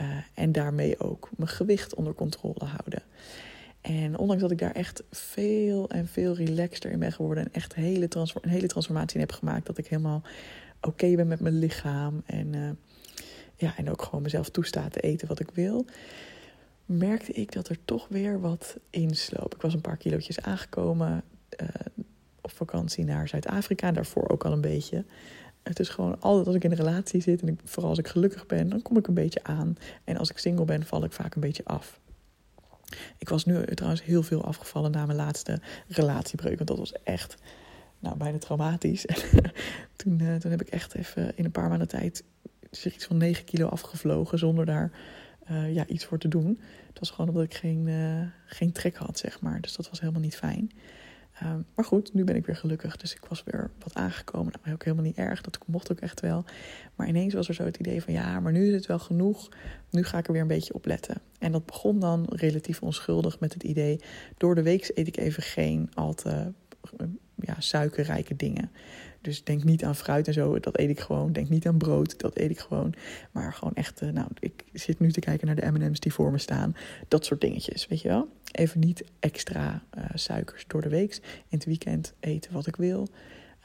Uh, 0.00 0.04
en 0.34 0.52
daarmee 0.52 1.00
ook 1.00 1.30
mijn 1.36 1.50
gewicht 1.50 1.94
onder 1.94 2.14
controle 2.14 2.64
houden. 2.64 3.02
En 3.80 4.18
ondanks 4.18 4.42
dat 4.42 4.50
ik 4.50 4.58
daar 4.58 4.72
echt 4.72 5.02
veel 5.10 5.90
en 5.90 6.08
veel 6.08 6.34
relaxter 6.34 6.90
in 6.90 6.98
ben 6.98 7.12
geworden 7.12 7.44
en 7.44 7.52
echt 7.52 7.74
hele 7.74 8.08
een 8.10 8.50
hele 8.50 8.66
transformatie 8.66 9.14
in 9.14 9.26
heb 9.26 9.32
gemaakt, 9.32 9.66
dat 9.66 9.78
ik 9.78 9.86
helemaal 9.86 10.22
oké 10.80 11.14
ben 11.14 11.26
met 11.26 11.40
mijn 11.40 11.58
lichaam 11.58 12.22
en, 12.26 12.52
uh, 12.54 12.70
ja, 13.54 13.76
en 13.76 13.90
ook 13.90 14.02
gewoon 14.02 14.22
mezelf 14.22 14.48
toesta 14.48 14.88
te 14.88 15.00
eten 15.00 15.28
wat 15.28 15.40
ik 15.40 15.50
wil, 15.50 15.86
merkte 16.86 17.32
ik 17.32 17.52
dat 17.52 17.68
er 17.68 17.78
toch 17.84 18.08
weer 18.08 18.40
wat 18.40 18.76
insloop. 18.90 19.54
Ik 19.54 19.62
was 19.62 19.74
een 19.74 19.80
paar 19.80 19.96
kilootjes 19.96 20.40
aangekomen 20.40 21.22
uh, 21.62 21.68
op 22.40 22.50
vakantie 22.50 23.04
naar 23.04 23.28
Zuid-Afrika 23.28 23.88
en 23.88 23.94
daarvoor 23.94 24.28
ook 24.28 24.44
al 24.44 24.52
een 24.52 24.60
beetje. 24.60 25.04
Het 25.62 25.80
is 25.80 25.88
gewoon 25.88 26.20
altijd 26.20 26.46
als 26.46 26.56
ik 26.56 26.64
in 26.64 26.70
een 26.70 26.76
relatie 26.76 27.20
zit 27.20 27.42
en 27.42 27.48
ik, 27.48 27.60
vooral 27.64 27.90
als 27.90 27.98
ik 27.98 28.08
gelukkig 28.08 28.46
ben, 28.46 28.68
dan 28.68 28.82
kom 28.82 28.96
ik 28.96 29.06
een 29.06 29.14
beetje 29.14 29.44
aan. 29.44 29.76
En 30.04 30.16
als 30.16 30.30
ik 30.30 30.38
single 30.38 30.64
ben, 30.64 30.86
val 30.86 31.04
ik 31.04 31.12
vaak 31.12 31.34
een 31.34 31.40
beetje 31.40 31.64
af. 31.64 32.00
Ik 33.18 33.28
was 33.28 33.44
nu 33.44 33.64
trouwens 33.64 34.04
heel 34.04 34.22
veel 34.22 34.44
afgevallen 34.44 34.90
na 34.90 35.06
mijn 35.06 35.18
laatste 35.18 35.60
relatiebreuk. 35.88 36.56
Want 36.56 36.68
dat 36.68 36.78
was 36.78 36.92
echt 36.92 37.34
nou, 37.98 38.16
bijna 38.16 38.38
traumatisch. 38.38 39.06
toen, 39.96 40.22
uh, 40.22 40.34
toen 40.34 40.50
heb 40.50 40.62
ik 40.62 40.68
echt 40.68 40.94
even 40.94 41.32
in 41.36 41.44
een 41.44 41.50
paar 41.50 41.68
maanden 41.68 41.88
tijd 41.88 42.24
iets 42.72 43.06
van 43.06 43.16
9 43.16 43.44
kilo 43.44 43.66
afgevlogen. 43.66 44.38
Zonder 44.38 44.66
daar 44.66 44.90
uh, 45.50 45.74
ja, 45.74 45.86
iets 45.86 46.04
voor 46.04 46.18
te 46.18 46.28
doen. 46.28 46.60
Het 46.88 46.98
was 46.98 47.10
gewoon 47.10 47.28
omdat 47.28 47.44
ik 47.44 47.54
geen, 47.54 47.86
uh, 47.86 48.26
geen 48.46 48.72
trek 48.72 48.96
had, 48.96 49.18
zeg 49.18 49.40
maar. 49.40 49.60
Dus 49.60 49.76
dat 49.76 49.88
was 49.88 50.00
helemaal 50.00 50.20
niet 50.20 50.36
fijn. 50.36 50.70
Um, 51.42 51.66
maar 51.74 51.84
goed, 51.84 52.14
nu 52.14 52.24
ben 52.24 52.36
ik 52.36 52.46
weer 52.46 52.56
gelukkig. 52.56 52.96
Dus 52.96 53.14
ik 53.14 53.24
was 53.28 53.42
weer 53.44 53.70
wat 53.78 53.94
aangekomen. 53.94 54.52
Nou, 54.62 54.74
ook 54.74 54.84
helemaal 54.84 55.04
niet 55.04 55.16
erg. 55.16 55.40
Dat 55.40 55.58
mocht 55.66 55.92
ook 55.92 55.98
echt 55.98 56.20
wel. 56.20 56.44
Maar 56.94 57.08
ineens 57.08 57.34
was 57.34 57.48
er 57.48 57.54
zo 57.54 57.64
het 57.64 57.76
idee 57.76 58.02
van 58.02 58.12
ja, 58.12 58.40
maar 58.40 58.52
nu 58.52 58.66
is 58.66 58.74
het 58.74 58.86
wel 58.86 58.98
genoeg. 58.98 59.48
Nu 59.90 60.02
ga 60.04 60.18
ik 60.18 60.26
er 60.26 60.32
weer 60.32 60.42
een 60.42 60.48
beetje 60.48 60.74
op 60.74 60.86
letten. 60.86 61.20
En 61.38 61.52
dat 61.52 61.66
begon 61.66 62.00
dan 62.00 62.26
relatief 62.28 62.82
onschuldig 62.82 63.40
met 63.40 63.52
het 63.52 63.62
idee. 63.62 64.00
Door 64.36 64.54
de 64.54 64.62
week 64.62 64.90
eet 64.94 65.06
ik 65.06 65.16
even 65.16 65.42
geen 65.42 65.90
al 65.94 66.14
te 66.14 66.52
ja, 67.34 67.54
suikerrijke 67.58 68.36
dingen. 68.36 68.70
Dus 69.28 69.44
denk 69.44 69.64
niet 69.64 69.84
aan 69.84 69.96
fruit 69.96 70.26
en 70.26 70.32
zo, 70.32 70.60
dat 70.60 70.78
eet 70.78 70.88
ik 70.88 71.00
gewoon. 71.00 71.32
Denk 71.32 71.48
niet 71.48 71.66
aan 71.66 71.78
brood, 71.78 72.20
dat 72.20 72.38
eet 72.38 72.50
ik 72.50 72.58
gewoon. 72.58 72.94
Maar 73.32 73.52
gewoon 73.52 73.74
echt, 73.74 74.02
uh, 74.02 74.10
nou, 74.10 74.28
ik 74.38 74.64
zit 74.72 75.00
nu 75.00 75.12
te 75.12 75.20
kijken 75.20 75.46
naar 75.46 75.56
de 75.56 75.70
M&M's 75.70 76.00
die 76.00 76.12
voor 76.12 76.30
me 76.30 76.38
staan. 76.38 76.76
Dat 77.08 77.24
soort 77.24 77.40
dingetjes, 77.40 77.86
weet 77.86 78.00
je 78.00 78.08
wel. 78.08 78.28
Even 78.52 78.80
niet 78.80 79.04
extra 79.20 79.82
uh, 79.98 80.04
suikers 80.14 80.64
door 80.66 80.82
de 80.82 80.88
week. 80.88 81.14
In 81.22 81.58
het 81.58 81.64
weekend 81.64 82.14
eten 82.20 82.52
wat 82.52 82.66
ik 82.66 82.76
wil. 82.76 83.08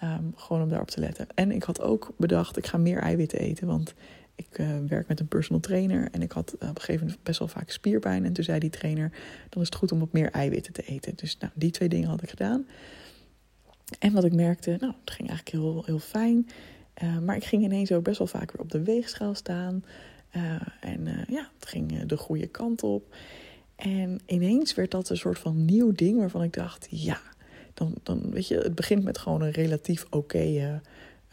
Um, 0.04 0.34
gewoon 0.36 0.62
om 0.62 0.70
daarop 0.70 0.90
te 0.90 1.00
letten. 1.00 1.28
En 1.36 1.52
ik 1.52 1.64
had 1.64 1.82
ook 1.82 2.12
bedacht, 2.18 2.58
ik 2.58 2.68
ga 2.68 2.78
meer 2.78 3.00
eiwitten 3.00 3.40
eten. 3.40 3.68
Want 3.68 3.94
ik 4.36 4.58
uh, 4.58 4.68
werk 4.88 5.08
met 5.08 5.20
een 5.20 5.28
personal 5.28 5.62
trainer 5.62 6.08
en 6.12 6.22
ik 6.22 6.32
had 6.32 6.54
op 6.54 6.62
een 6.62 6.68
gegeven 6.76 7.06
moment 7.06 7.24
best 7.24 7.40
wel 7.40 7.48
vaak 7.48 7.70
spierpijn. 7.70 8.26
En 8.26 8.34
toen 8.34 8.44
zei 8.44 8.60
die 8.60 8.70
trainer, 8.70 9.12
dan 9.50 9.62
is 9.62 9.68
het 9.68 9.78
goed 9.78 9.92
om 9.92 10.00
wat 10.00 10.12
meer 10.12 10.32
eiwitten 10.32 10.74
te 10.74 10.84
eten. 10.86 11.14
Dus 11.16 11.38
nou, 11.38 11.52
die 11.56 11.72
twee 11.72 11.90
dingen 11.90 12.10
had 12.10 12.24
ik 12.24 12.30
gedaan. 12.30 12.66
En 14.00 14.14
wat 14.14 14.24
ik 14.24 14.34
merkte, 14.34 14.78
nou, 14.80 14.94
het 15.06 15.12
ging 15.12 15.30
eigenlijk 15.30 15.64
heel, 15.64 15.84
heel 15.86 16.00
fijn. 16.00 16.48
Uh, 17.04 17.20
maar 17.20 17.36
ik 17.36 17.44
ging 17.44 17.64
ineens 17.64 17.92
ook 17.92 18.04
best 18.04 18.18
wel 18.18 18.28
vaak 18.28 18.52
weer 18.52 18.62
op 18.62 18.72
de 18.72 18.84
weegschaal 18.84 19.36
staan. 19.36 19.86
Uh, 20.36 20.62
en 20.80 21.26
ja, 21.28 21.50
het 21.60 21.70
ging 21.70 22.06
de 22.06 22.18
goede 22.18 22.48
kant 22.48 22.84
op. 22.84 23.16
En 23.76 24.20
ineens 24.26 24.74
werd 24.74 24.92
dat 24.92 25.10
een 25.10 25.18
soort 25.18 25.40
van 25.40 25.66
nieuw 25.66 25.92
ding 25.92 26.18
waarvan 26.18 26.44
ik 26.44 26.54
dacht, 26.54 26.88
ja, 26.90 27.22
dan, 27.74 27.94
dan 28.04 28.32
weet 28.32 28.48
je, 28.48 28.58
het 28.58 28.76
begint 28.76 29.04
met 29.04 29.18
gewoon 29.18 29.42
een 29.42 29.52
relatief 29.52 30.06
oké 30.10 30.82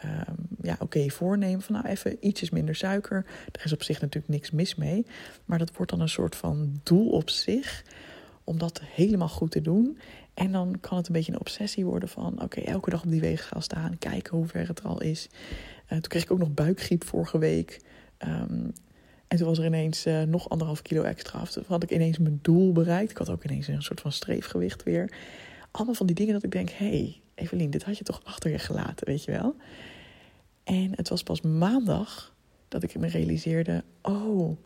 um, 0.04 0.36
ja, 0.62 0.76
oké 0.78 1.08
voornemen. 1.08 1.62
Van 1.62 1.74
nou 1.74 1.86
even 1.86 2.16
ietsjes 2.20 2.50
minder 2.50 2.74
suiker. 2.74 3.26
Er 3.52 3.64
is 3.64 3.72
op 3.72 3.82
zich 3.82 4.00
natuurlijk 4.00 4.32
niks 4.32 4.50
mis 4.50 4.74
mee. 4.74 5.06
Maar 5.44 5.58
dat 5.58 5.76
wordt 5.76 5.90
dan 5.90 6.00
een 6.00 6.08
soort 6.08 6.36
van 6.36 6.80
doel 6.82 7.10
op 7.10 7.30
zich. 7.30 7.84
Om 8.44 8.58
dat 8.58 8.80
helemaal 8.84 9.28
goed 9.28 9.50
te 9.50 9.60
doen. 9.60 9.98
En 10.34 10.52
dan 10.52 10.76
kan 10.80 10.96
het 10.96 11.06
een 11.06 11.12
beetje 11.12 11.32
een 11.32 11.40
obsessie 11.40 11.84
worden 11.84 12.08
van... 12.08 12.42
oké, 12.42 12.60
elke 12.60 12.90
dag 12.90 13.02
op 13.02 13.10
die 13.10 13.20
weegschaal 13.20 13.60
staan. 13.60 13.98
Kijken 13.98 14.36
hoe 14.36 14.46
ver 14.46 14.68
het 14.68 14.78
er 14.78 14.84
al 14.84 15.00
is. 15.00 15.28
Uh, 15.84 15.88
toen 15.88 16.00
kreeg 16.00 16.22
ik 16.22 16.30
ook 16.30 16.38
nog 16.38 16.54
buikgriep 16.54 17.04
vorige 17.04 17.38
week. 17.38 17.80
Um, 18.18 18.72
en 19.28 19.36
toen 19.36 19.46
was 19.46 19.58
er 19.58 19.64
ineens 19.64 20.06
uh, 20.06 20.22
nog 20.22 20.48
anderhalf 20.48 20.82
kilo 20.82 21.02
extra. 21.02 21.44
Toen 21.44 21.64
had 21.66 21.82
ik 21.82 21.90
ineens 21.90 22.18
mijn 22.18 22.38
doel 22.42 22.72
bereikt. 22.72 23.10
Ik 23.10 23.16
had 23.16 23.30
ook 23.30 23.44
ineens 23.44 23.68
een 23.68 23.82
soort 23.82 24.00
van 24.00 24.12
streefgewicht 24.12 24.82
weer. 24.82 25.12
Allemaal 25.70 25.94
van 25.94 26.06
die 26.06 26.14
dingen 26.16 26.32
dat 26.32 26.42
ik 26.42 26.50
denk... 26.50 26.70
hé, 26.70 26.88
hey, 26.88 27.20
Evelien, 27.34 27.70
dit 27.70 27.82
had 27.82 27.98
je 27.98 28.04
toch 28.04 28.20
achter 28.24 28.50
je 28.50 28.58
gelaten, 28.58 29.06
weet 29.06 29.24
je 29.24 29.32
wel? 29.32 29.56
En 30.64 30.92
het 30.94 31.08
was 31.08 31.22
pas 31.22 31.40
maandag 31.40 32.34
dat 32.68 32.82
ik 32.82 32.98
me 32.98 33.06
realiseerde: 33.06 33.84
oh, 34.02 34.58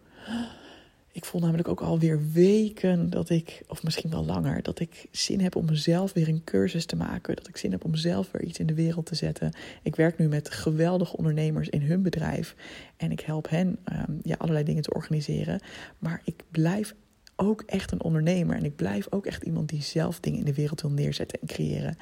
ik 1.14 1.24
voel 1.24 1.40
namelijk 1.40 1.68
ook 1.68 1.80
alweer 1.80 2.20
weken 2.32 3.10
dat 3.10 3.30
ik, 3.30 3.62
of 3.68 3.82
misschien 3.82 4.10
wel 4.10 4.24
langer, 4.24 4.62
dat 4.62 4.80
ik 4.80 5.06
zin 5.10 5.40
heb 5.40 5.56
om 5.56 5.64
mezelf 5.64 6.12
weer 6.12 6.28
een 6.28 6.44
cursus 6.44 6.86
te 6.86 6.96
maken. 6.96 7.36
Dat 7.36 7.48
ik 7.48 7.56
zin 7.56 7.70
heb 7.70 7.84
om 7.84 7.94
zelf 7.94 8.30
weer 8.30 8.42
iets 8.42 8.58
in 8.58 8.66
de 8.66 8.74
wereld 8.74 9.06
te 9.06 9.14
zetten. 9.14 9.52
Ik 9.82 9.96
werk 9.96 10.18
nu 10.18 10.28
met 10.28 10.50
geweldige 10.50 11.16
ondernemers 11.16 11.68
in 11.68 11.82
hun 11.82 12.02
bedrijf. 12.02 12.54
En 12.96 13.10
ik 13.10 13.20
help 13.20 13.48
hen 13.48 13.78
um, 13.92 14.20
ja, 14.22 14.34
allerlei 14.38 14.64
dingen 14.64 14.82
te 14.82 14.94
organiseren. 14.94 15.60
Maar 15.98 16.20
ik 16.24 16.42
blijf 16.50 16.94
ook 17.36 17.62
echt 17.66 17.92
een 17.92 18.02
ondernemer. 18.02 18.56
En 18.56 18.64
ik 18.64 18.76
blijf 18.76 19.06
ook 19.10 19.26
echt 19.26 19.42
iemand 19.42 19.68
die 19.68 19.82
zelf 19.82 20.20
dingen 20.20 20.38
in 20.38 20.44
de 20.44 20.54
wereld 20.54 20.80
wil 20.80 20.90
neerzetten 20.90 21.40
en 21.40 21.46
creëren. 21.46 21.96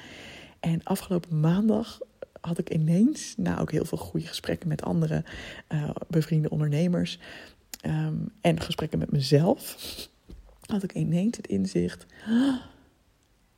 En 0.59 0.83
afgelopen 0.83 1.39
maandag 1.39 1.99
had 2.41 2.57
ik 2.57 2.69
ineens, 2.69 3.33
na 3.37 3.59
ook 3.59 3.71
heel 3.71 3.85
veel 3.85 3.97
goede 3.97 4.27
gesprekken 4.27 4.67
met 4.67 4.81
andere 4.81 5.23
uh, 5.73 5.89
bevriende 6.07 6.49
ondernemers 6.49 7.19
um, 7.85 8.31
en 8.41 8.61
gesprekken 8.61 8.99
met 8.99 9.11
mezelf, 9.11 9.75
had 10.65 10.83
ik 10.83 10.93
ineens 10.93 11.37
het 11.37 11.47
inzicht. 11.47 12.05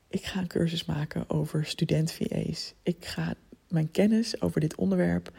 ik 0.10 0.26
ga 0.26 0.40
een 0.40 0.48
cursus 0.48 0.86
maken 0.86 1.30
over 1.30 1.66
student-VA's. 1.66 2.74
Ik 2.84 3.06
ga 3.06 3.34
mijn 3.70 3.92
kennis 3.92 4.42
over 4.42 4.60
dit 4.60 4.76
onderwerp, 4.76 5.32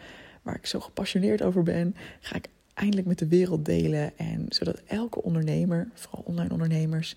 waar 0.42 0.54
ik 0.54 0.66
zo 0.66 0.80
gepassioneerd 0.80 1.42
over 1.42 1.62
ben, 1.62 1.96
ga 2.20 2.36
ik 2.36 2.48
eindelijk 2.74 3.06
met 3.06 3.18
de 3.18 3.28
wereld 3.28 3.64
delen. 3.64 4.18
En 4.18 4.46
zodat 4.48 4.82
elke 4.86 5.22
ondernemer, 5.22 5.88
vooral 5.94 6.22
online 6.26 6.50
ondernemers, 6.50 7.16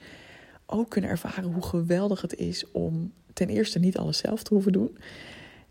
ook 0.66 0.90
kunnen 0.90 1.10
ervaren 1.10 1.52
hoe 1.52 1.64
geweldig 1.64 2.22
het 2.22 2.36
is 2.36 2.72
om 2.72 3.14
ten 3.34 3.50
eerste 3.50 3.80
niet 3.80 3.98
alles 3.98 4.18
zelf 4.18 4.44
te 4.44 4.54
hoeven 4.54 4.72
doen. 4.72 4.98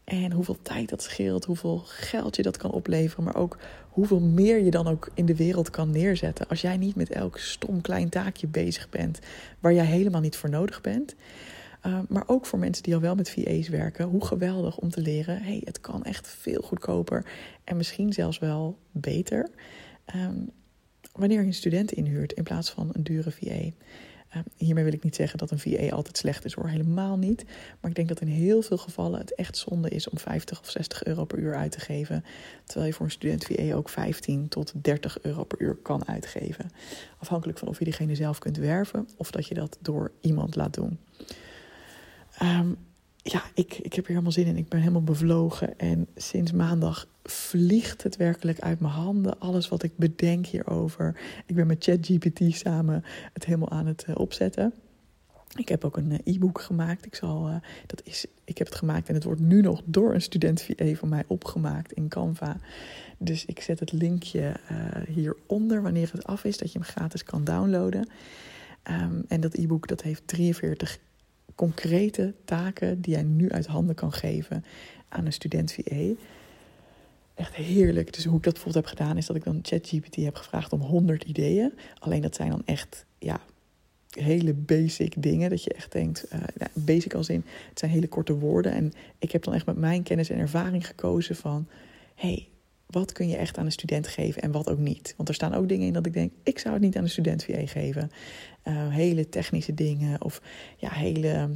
En 0.09 0.33
hoeveel 0.33 0.59
tijd 0.62 0.88
dat 0.88 1.03
scheelt, 1.03 1.45
hoeveel 1.45 1.79
geld 1.85 2.37
je 2.37 2.43
dat 2.43 2.57
kan 2.57 2.71
opleveren, 2.71 3.25
maar 3.25 3.37
ook 3.37 3.59
hoeveel 3.88 4.21
meer 4.21 4.59
je 4.65 4.71
dan 4.71 4.87
ook 4.87 5.11
in 5.15 5.27
de 5.27 5.37
wereld 5.37 5.71
kan 5.71 5.91
neerzetten. 5.91 6.49
Als 6.49 6.61
jij 6.61 6.77
niet 6.77 6.95
met 6.95 7.11
elk 7.11 7.38
stom 7.38 7.81
klein 7.81 8.09
taakje 8.09 8.47
bezig 8.47 8.88
bent 8.88 9.19
waar 9.61 9.73
jij 9.73 9.85
helemaal 9.85 10.21
niet 10.21 10.37
voor 10.37 10.50
nodig 10.50 10.81
bent. 10.81 11.15
Uh, 11.87 11.99
maar 12.09 12.23
ook 12.27 12.47
voor 12.47 12.59
mensen 12.59 12.83
die 12.83 12.95
al 12.95 13.00
wel 13.00 13.15
met 13.15 13.31
VA's 13.31 13.69
werken, 13.69 14.05
hoe 14.05 14.25
geweldig 14.25 14.79
om 14.79 14.91
te 14.91 15.00
leren: 15.00 15.43
hey, 15.43 15.61
het 15.65 15.81
kan 15.81 16.05
echt 16.05 16.29
veel 16.29 16.62
goedkoper 16.62 17.25
en 17.65 17.77
misschien 17.77 18.12
zelfs 18.12 18.38
wel 18.38 18.79
beter. 18.93 19.50
Um, 20.15 20.50
wanneer 21.12 21.41
je 21.41 21.47
een 21.47 21.55
student 21.55 21.93
inhuurt 21.93 22.33
in 22.33 22.43
plaats 22.43 22.71
van 22.71 22.91
een 22.93 23.03
dure 23.03 23.31
VA. 23.31 23.71
Uh, 24.37 24.43
hiermee 24.57 24.85
wil 24.85 24.93
ik 24.93 25.03
niet 25.03 25.15
zeggen 25.15 25.39
dat 25.39 25.51
een 25.51 25.59
VA 25.59 25.89
altijd 25.95 26.17
slecht 26.17 26.45
is 26.45 26.53
hoor, 26.55 26.69
helemaal 26.69 27.17
niet. 27.17 27.45
Maar 27.81 27.91
ik 27.91 27.97
denk 27.97 28.09
dat 28.09 28.21
in 28.21 28.27
heel 28.27 28.63
veel 28.63 28.77
gevallen 28.77 29.19
het 29.19 29.35
echt 29.35 29.57
zonde 29.57 29.89
is 29.89 30.09
om 30.09 30.19
50 30.19 30.61
of 30.61 30.71
60 30.71 31.05
euro 31.05 31.25
per 31.25 31.39
uur 31.39 31.55
uit 31.57 31.73
te 31.73 31.81
geven. 31.81 32.25
Terwijl 32.65 32.87
je 32.87 32.93
voor 32.93 33.07
een 33.07 33.13
student 33.13 33.45
VA 33.45 33.75
ook 33.75 33.89
15 33.89 34.49
tot 34.49 34.73
30 34.75 35.23
euro 35.23 35.45
per 35.45 35.61
uur 35.61 35.75
kan 35.75 36.09
uitgeven. 36.09 36.71
Afhankelijk 37.19 37.59
van 37.59 37.69
of 37.69 37.79
je 37.79 37.85
diegene 37.85 38.15
zelf 38.15 38.39
kunt 38.39 38.57
werven 38.57 39.09
of 39.17 39.31
dat 39.31 39.47
je 39.47 39.55
dat 39.55 39.79
door 39.81 40.13
iemand 40.21 40.57
laat 40.57 40.75
doen. 40.75 40.99
Um, 42.43 42.77
ja, 43.33 43.43
ik, 43.55 43.79
ik 43.83 43.93
heb 43.93 44.05
er 44.05 44.11
helemaal 44.11 44.33
zin 44.33 44.47
in. 44.47 44.57
Ik 44.57 44.69
ben 44.69 44.81
helemaal 44.81 45.03
bevlogen. 45.03 45.79
En 45.79 46.07
sinds 46.17 46.53
maandag 46.53 47.09
vliegt 47.23 48.03
het 48.03 48.17
werkelijk 48.17 48.61
uit 48.61 48.81
mijn 48.81 48.93
handen. 48.93 49.41
Alles 49.41 49.69
wat 49.69 49.83
ik 49.83 49.93
bedenk 49.97 50.47
hierover. 50.47 51.21
Ik 51.47 51.55
ben 51.55 51.67
met 51.67 51.85
ChatGPT 51.85 52.41
samen 52.57 53.05
het 53.33 53.45
helemaal 53.45 53.71
aan 53.71 53.87
het 53.87 54.05
uh, 54.09 54.15
opzetten. 54.19 54.73
Ik 55.57 55.69
heb 55.69 55.85
ook 55.85 55.97
een 55.97 56.11
uh, 56.11 56.35
e-book 56.35 56.61
gemaakt. 56.61 57.07
Ik, 57.07 57.15
zal, 57.15 57.49
uh, 57.49 57.55
dat 57.87 58.01
is, 58.05 58.27
ik 58.45 58.59
heb 58.59 58.67
het 58.67 58.77
gemaakt 58.77 59.09
en 59.09 59.15
het 59.15 59.25
wordt 59.25 59.41
nu 59.41 59.61
nog 59.61 59.83
door 59.85 60.15
een 60.15 60.23
student 60.23 60.63
VA 60.63 60.95
van 60.95 61.09
mij 61.09 61.25
opgemaakt 61.27 61.93
in 61.93 62.09
Canva. 62.09 62.57
Dus 63.19 63.45
ik 63.45 63.61
zet 63.61 63.81
het 63.81 63.93
linkje 63.93 64.55
hieronder 65.09 65.83
wanneer 65.83 66.11
het 66.13 66.25
af 66.25 66.45
is, 66.45 66.59
dat 66.59 66.73
je 66.73 66.79
hem 66.79 66.89
gratis 66.89 67.25
kan 67.25 67.45
downloaden. 67.45 68.09
Um, 68.91 69.25
en 69.29 69.41
dat 69.41 69.55
e-book 69.55 69.89
dat 69.89 70.03
heeft 70.03 70.23
43 70.27 70.99
concrete 71.59 72.35
taken 72.45 73.00
die 73.00 73.15
jij 73.15 73.23
nu 73.23 73.50
uit 73.50 73.67
handen 73.67 73.95
kan 73.95 74.12
geven 74.12 74.65
aan 75.09 75.27
een 75.27 75.33
student 75.33 75.73
VA. 75.73 76.15
Echt 77.35 77.55
heerlijk. 77.55 78.12
Dus 78.12 78.25
hoe 78.25 78.37
ik 78.37 78.43
dat 78.43 78.53
bijvoorbeeld 78.53 78.85
heb 78.85 78.99
gedaan, 78.99 79.17
is 79.17 79.27
dat 79.27 79.37
ik 79.37 79.45
dan 79.45 79.59
ChatGPT 79.62 80.17
heb 80.17 80.35
gevraagd 80.35 80.73
om 80.73 80.81
100 80.81 81.25
ideeën. 81.25 81.73
Alleen 81.99 82.23
dat 82.23 82.35
zijn 82.35 82.50
dan 82.50 82.62
echt, 82.65 83.05
ja, 83.19 83.41
hele 84.09 84.55
basic 84.55 85.23
dingen. 85.23 85.50
Dat 85.50 85.65
je 85.65 85.75
echt 85.75 85.93
denkt, 85.93 86.27
uh, 86.33 86.41
nou, 86.55 86.71
basic 86.75 87.15
als 87.15 87.29
in, 87.29 87.45
het 87.69 87.79
zijn 87.79 87.91
hele 87.91 88.09
korte 88.09 88.35
woorden. 88.35 88.73
En 88.73 88.93
ik 89.19 89.33
heb 89.33 89.45
dan 89.45 89.55
echt 89.55 89.67
met 89.67 89.77
mijn 89.77 90.03
kennis 90.03 90.31
en 90.31 90.38
ervaring 90.38 90.87
gekozen 90.87 91.37
van, 91.37 91.69
hey, 92.15 92.49
wat 92.90 93.12
kun 93.12 93.28
je 93.28 93.37
echt 93.37 93.59
aan 93.59 93.64
een 93.64 93.73
student 93.73 94.09
geven 94.09 94.42
en 94.42 94.52
wat 94.52 94.68
ook 94.68 94.78
niet. 94.78 95.14
Want 95.16 95.28
er 95.28 95.35
staan 95.35 95.54
ook 95.54 95.68
dingen 95.68 95.87
in 95.87 95.92
dat 95.92 96.07
ik 96.07 96.12
denk, 96.12 96.33
ik 96.42 96.59
zou 96.59 96.75
het 96.75 96.83
niet 96.83 96.97
aan 96.97 97.02
een 97.02 97.11
student 97.11 97.45
VA 97.45 97.66
geven. 97.66 98.11
Uh, 98.64 98.88
hele 98.88 99.28
technische 99.28 99.75
dingen 99.75 100.23
of 100.23 100.42
ja, 100.76 100.90
hele 100.90 101.49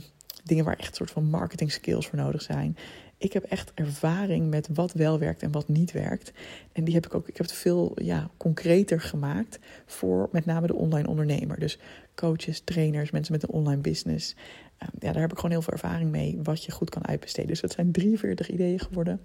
dingen 0.45 0.65
waar 0.65 0.77
echt 0.77 0.89
een 0.89 0.95
soort 0.95 1.11
van 1.11 1.25
marketing 1.25 1.73
skills 1.73 2.07
voor 2.07 2.19
nodig 2.19 2.43
zijn. 2.43 2.77
Ik 3.19 3.33
heb 3.33 3.45
echt 3.45 3.73
ervaring 3.75 4.51
met 4.51 4.69
wat 4.75 4.93
wel 4.93 5.19
werkt 5.19 5.43
en 5.43 5.53
wat 5.53 5.69
niet 5.69 5.93
werkt. 5.93 6.33
En 6.73 6.85
die 6.85 6.95
heb 6.95 7.07
ik 7.07 7.15
ook, 7.15 7.29
ik 7.29 7.37
heb 7.37 7.47
het 7.47 7.57
veel 7.57 7.93
ja, 8.03 8.31
concreter 8.37 9.01
gemaakt 9.01 9.59
voor 9.87 10.29
met 10.33 10.45
name 10.45 10.67
de 10.67 10.75
online 10.75 11.09
ondernemer. 11.09 11.59
Dus 11.59 11.79
coaches, 12.15 12.61
trainers, 12.61 13.11
mensen 13.11 13.33
met 13.33 13.43
een 13.43 13.49
online 13.49 13.81
business. 13.81 14.37
Ja, 14.99 15.13
daar 15.13 15.21
heb 15.21 15.31
ik 15.31 15.37
gewoon 15.37 15.51
heel 15.51 15.63
veel 15.63 15.73
ervaring 15.73 16.11
mee 16.11 16.39
wat 16.43 16.65
je 16.65 16.73
goed 16.73 16.91
kan 16.91 17.07
uitbesteden. 17.07 17.51
Dus 17.51 17.61
dat 17.61 17.73
zijn 17.73 17.93
43 17.93 18.51
ideeën 18.51 18.79
geworden. 18.79 19.21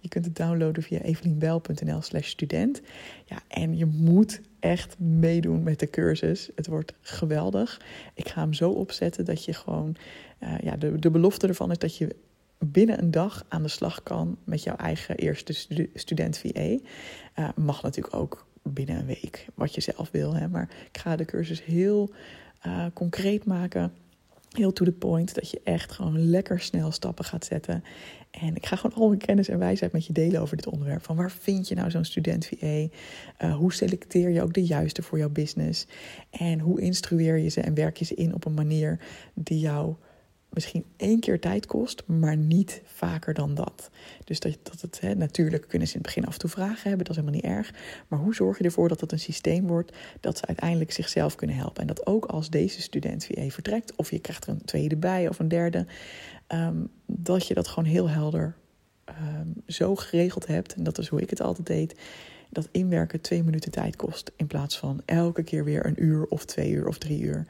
Je 0.00 0.08
kunt 0.08 0.24
het 0.24 0.36
downloaden 0.36 0.82
via 0.82 1.00
evelienbel.nl 1.00 2.02
slash 2.02 2.28
student. 2.28 2.80
Ja, 3.24 3.38
en 3.48 3.76
je 3.76 3.86
moet 3.86 4.40
echt 4.60 4.98
meedoen 4.98 5.62
met 5.62 5.78
de 5.78 5.90
cursus. 5.90 6.50
Het 6.54 6.66
wordt 6.66 6.94
geweldig. 7.00 7.80
Ik 8.14 8.28
ga 8.28 8.40
hem 8.40 8.52
zo 8.52 8.70
opzetten 8.70 9.24
dat 9.24 9.44
je 9.44 9.52
gewoon... 9.52 9.96
Uh, 10.40 10.58
ja, 10.58 10.76
de, 10.76 10.98
de 10.98 11.10
belofte 11.10 11.46
ervan 11.46 11.70
is 11.70 11.78
dat 11.78 11.96
je 11.96 12.16
binnen 12.58 12.98
een 12.98 13.10
dag 13.10 13.44
aan 13.48 13.62
de 13.62 13.68
slag 13.68 14.02
kan 14.02 14.36
met 14.44 14.62
jouw 14.62 14.76
eigen 14.76 15.16
eerste 15.16 15.52
stu 15.52 15.90
student 15.94 16.38
VA. 16.38 16.78
Eh, 17.34 17.48
mag 17.56 17.82
natuurlijk 17.82 18.14
ook 18.14 18.46
binnen 18.62 18.98
een 18.98 19.06
week, 19.06 19.46
wat 19.54 19.74
je 19.74 19.80
zelf 19.80 20.10
wil. 20.10 20.34
Hè? 20.34 20.48
Maar 20.48 20.68
ik 20.92 20.98
ga 20.98 21.16
de 21.16 21.24
cursus 21.24 21.64
heel 21.64 22.10
uh, 22.66 22.86
concreet 22.92 23.44
maken 23.44 23.92
heel 24.56 24.72
to 24.72 24.84
the 24.84 24.92
point. 24.92 25.34
Dat 25.34 25.50
je 25.50 25.60
echt 25.64 25.92
gewoon 25.92 26.28
lekker 26.28 26.60
snel 26.60 26.90
stappen 26.90 27.24
gaat 27.24 27.44
zetten. 27.44 27.84
En 28.30 28.56
ik 28.56 28.66
ga 28.66 28.76
gewoon 28.76 28.96
al 28.96 29.08
mijn 29.08 29.20
kennis 29.20 29.48
en 29.48 29.58
wijsheid 29.58 29.92
met 29.92 30.06
je 30.06 30.12
delen 30.12 30.40
over 30.40 30.56
dit 30.56 30.66
onderwerp. 30.66 31.04
Van 31.04 31.16
waar 31.16 31.30
vind 31.30 31.68
je 31.68 31.74
nou 31.74 31.90
zo'n 31.90 32.04
student 32.04 32.46
VA? 32.46 32.86
Eh, 33.36 33.56
hoe 33.56 33.72
selecteer 33.72 34.30
je 34.30 34.42
ook 34.42 34.54
de 34.54 34.64
juiste 34.64 35.02
voor 35.02 35.18
jouw 35.18 35.30
business? 35.30 35.86
En 36.30 36.60
hoe 36.60 36.80
instrueer 36.80 37.38
je 37.38 37.48
ze 37.48 37.60
en 37.60 37.74
werk 37.74 37.96
je 37.96 38.04
ze 38.04 38.14
in 38.14 38.34
op 38.34 38.44
een 38.44 38.54
manier 38.54 39.00
die 39.34 39.58
jou 39.58 39.94
misschien 40.54 40.84
één 40.96 41.20
keer 41.20 41.40
tijd 41.40 41.66
kost, 41.66 42.02
maar 42.06 42.36
niet 42.36 42.82
vaker 42.84 43.34
dan 43.34 43.54
dat. 43.54 43.90
Dus 44.24 44.40
dat, 44.40 44.58
dat 44.62 44.80
het 44.80 45.00
hè, 45.00 45.14
natuurlijk 45.14 45.68
kunnen 45.68 45.88
ze 45.88 45.94
in 45.94 46.00
het 46.00 46.08
begin 46.08 46.26
af 46.26 46.32
en 46.32 46.38
toe 46.38 46.50
vragen 46.50 46.88
hebben, 46.88 47.06
dat 47.06 47.16
is 47.16 47.22
helemaal 47.22 47.40
niet 47.40 47.50
erg. 47.50 47.74
Maar 48.08 48.18
hoe 48.18 48.34
zorg 48.34 48.58
je 48.58 48.64
ervoor 48.64 48.88
dat 48.88 49.00
het 49.00 49.12
een 49.12 49.18
systeem 49.18 49.66
wordt 49.66 49.92
dat 50.20 50.38
ze 50.38 50.46
uiteindelijk 50.46 50.92
zichzelf 50.92 51.34
kunnen 51.34 51.56
helpen? 51.56 51.80
En 51.80 51.86
dat 51.86 52.06
ook 52.06 52.24
als 52.24 52.50
deze 52.50 52.80
student 52.80 53.24
VA 53.26 53.48
vertrekt, 53.48 53.96
of 53.96 54.10
je 54.10 54.18
krijgt 54.18 54.44
er 54.44 54.50
een 54.50 54.64
tweede 54.64 54.96
bij 54.96 55.28
of 55.28 55.38
een 55.38 55.48
derde, 55.48 55.86
um, 56.48 56.90
dat 57.06 57.46
je 57.46 57.54
dat 57.54 57.68
gewoon 57.68 57.88
heel 57.88 58.08
helder 58.08 58.54
um, 59.08 59.54
zo 59.66 59.94
geregeld 59.94 60.46
hebt. 60.46 60.74
En 60.74 60.82
dat 60.82 60.98
is 60.98 61.08
hoe 61.08 61.20
ik 61.20 61.30
het 61.30 61.40
altijd 61.40 61.66
deed 61.66 61.94
dat 62.54 62.68
inwerken 62.70 63.20
twee 63.20 63.42
minuten 63.42 63.70
tijd 63.70 63.96
kost. 63.96 64.32
In 64.36 64.46
plaats 64.46 64.78
van 64.78 65.02
elke 65.04 65.42
keer 65.42 65.64
weer 65.64 65.86
een 65.86 66.04
uur 66.04 66.24
of 66.24 66.44
twee 66.44 66.70
uur 66.70 66.86
of 66.86 66.98
drie 66.98 67.20
uur. 67.20 67.46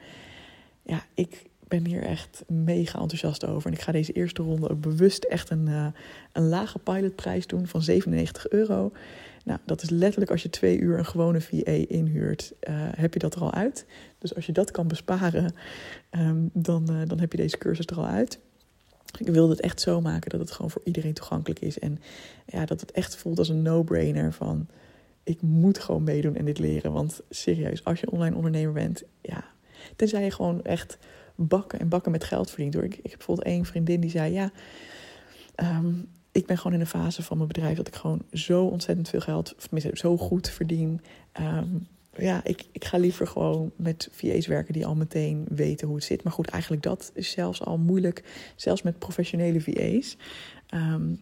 Ja, 0.81 1.03
ik 1.13 1.45
ben 1.67 1.85
hier 1.85 2.03
echt 2.03 2.43
mega 2.47 2.99
enthousiast 2.99 3.45
over. 3.45 3.67
En 3.67 3.73
ik 3.73 3.81
ga 3.81 3.91
deze 3.91 4.11
eerste 4.11 4.41
ronde 4.41 4.69
ook 4.69 4.81
bewust 4.81 5.23
echt 5.23 5.49
een, 5.49 5.67
uh, 5.67 5.87
een 6.31 6.47
lage 6.47 6.79
pilotprijs 6.79 7.47
doen 7.47 7.67
van 7.67 7.81
97 7.81 8.49
euro. 8.49 8.91
Nou, 9.45 9.59
dat 9.65 9.81
is 9.81 9.89
letterlijk 9.89 10.31
als 10.31 10.43
je 10.43 10.49
twee 10.49 10.79
uur 10.79 10.97
een 10.97 11.05
gewone 11.05 11.41
VA 11.41 11.71
inhuurt, 11.87 12.53
uh, 12.69 12.75
heb 12.95 13.13
je 13.13 13.19
dat 13.19 13.35
er 13.35 13.41
al 13.41 13.53
uit. 13.53 13.85
Dus 14.17 14.35
als 14.35 14.45
je 14.45 14.51
dat 14.51 14.71
kan 14.71 14.87
besparen, 14.87 15.55
um, 16.11 16.49
dan, 16.53 16.87
uh, 16.91 17.01
dan 17.07 17.19
heb 17.19 17.31
je 17.31 17.37
deze 17.37 17.57
cursus 17.57 17.85
er 17.85 17.97
al 17.97 18.07
uit. 18.07 18.39
Ik 19.17 19.27
wilde 19.27 19.51
het 19.51 19.61
echt 19.61 19.81
zo 19.81 20.01
maken 20.01 20.29
dat 20.29 20.39
het 20.39 20.51
gewoon 20.51 20.71
voor 20.71 20.81
iedereen 20.83 21.13
toegankelijk 21.13 21.59
is. 21.59 21.79
En 21.79 21.99
ja, 22.45 22.65
dat 22.65 22.81
het 22.81 22.91
echt 22.91 23.15
voelt 23.15 23.37
als 23.37 23.49
een 23.49 23.61
no-brainer 23.61 24.33
van... 24.33 24.67
ik 25.23 25.41
moet 25.41 25.79
gewoon 25.79 26.03
meedoen 26.03 26.35
en 26.35 26.45
dit 26.45 26.59
leren. 26.59 26.91
Want 26.91 27.21
serieus, 27.29 27.83
als 27.83 27.99
je 27.99 28.11
online 28.11 28.35
ondernemer 28.35 28.73
bent... 28.73 29.03
ja, 29.21 29.43
tenzij 29.95 30.23
je 30.23 30.31
gewoon 30.31 30.63
echt 30.63 30.97
bakken 31.35 31.79
en 31.79 31.89
bakken 31.89 32.11
met 32.11 32.23
geld 32.23 32.49
verdient. 32.49 32.73
Hoor. 32.73 32.83
Ik, 32.83 32.95
ik 32.95 33.09
heb 33.09 33.17
bijvoorbeeld 33.17 33.47
één 33.47 33.65
vriendin 33.65 33.99
die 33.99 34.09
zei... 34.09 34.33
ja, 34.33 34.51
um, 35.55 36.07
ik 36.31 36.45
ben 36.45 36.57
gewoon 36.57 36.73
in 36.73 36.79
een 36.79 36.87
fase 36.87 37.23
van 37.23 37.37
mijn 37.37 37.49
bedrijf... 37.49 37.77
dat 37.77 37.87
ik 37.87 37.95
gewoon 37.95 38.21
zo 38.31 38.65
ontzettend 38.65 39.09
veel 39.09 39.19
geld... 39.19 39.55
zo 39.93 40.17
goed 40.17 40.49
verdien... 40.49 41.01
Um, 41.41 41.87
ja, 42.17 42.43
ik, 42.43 42.65
ik 42.71 42.85
ga 42.85 42.97
liever 42.97 43.27
gewoon 43.27 43.71
met 43.75 44.09
VA's 44.11 44.47
werken 44.47 44.73
die 44.73 44.85
al 44.85 44.95
meteen 44.95 45.45
weten 45.49 45.87
hoe 45.87 45.95
het 45.95 46.05
zit. 46.05 46.23
Maar 46.23 46.33
goed, 46.33 46.47
eigenlijk 46.47 46.83
dat 46.83 47.11
is 47.13 47.31
zelfs 47.31 47.63
al 47.63 47.77
moeilijk, 47.77 48.23
zelfs 48.55 48.81
met 48.81 48.99
professionele 48.99 49.61
VA's. 49.61 50.17
Um, 50.73 51.21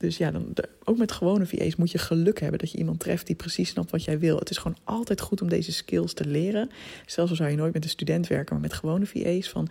dus 0.00 0.16
ja, 0.16 0.30
dan, 0.30 0.54
ook 0.84 0.98
met 0.98 1.12
gewone 1.12 1.46
VA's 1.46 1.76
moet 1.76 1.90
je 1.90 1.98
geluk 1.98 2.40
hebben 2.40 2.58
dat 2.58 2.70
je 2.70 2.78
iemand 2.78 3.00
treft 3.00 3.26
die 3.26 3.36
precies 3.36 3.68
snapt 3.68 3.90
wat 3.90 4.04
jij 4.04 4.18
wil. 4.18 4.38
Het 4.38 4.50
is 4.50 4.56
gewoon 4.56 4.76
altijd 4.84 5.20
goed 5.20 5.42
om 5.42 5.48
deze 5.48 5.72
skills 5.72 6.12
te 6.12 6.24
leren. 6.24 6.70
Zelfs 7.06 7.30
al 7.30 7.36
zou 7.36 7.50
je 7.50 7.56
nooit 7.56 7.72
met 7.72 7.84
een 7.84 7.90
student 7.90 8.26
werken, 8.26 8.52
maar 8.52 8.62
met 8.62 8.72
gewone 8.72 9.06
VA's 9.06 9.48
van 9.48 9.68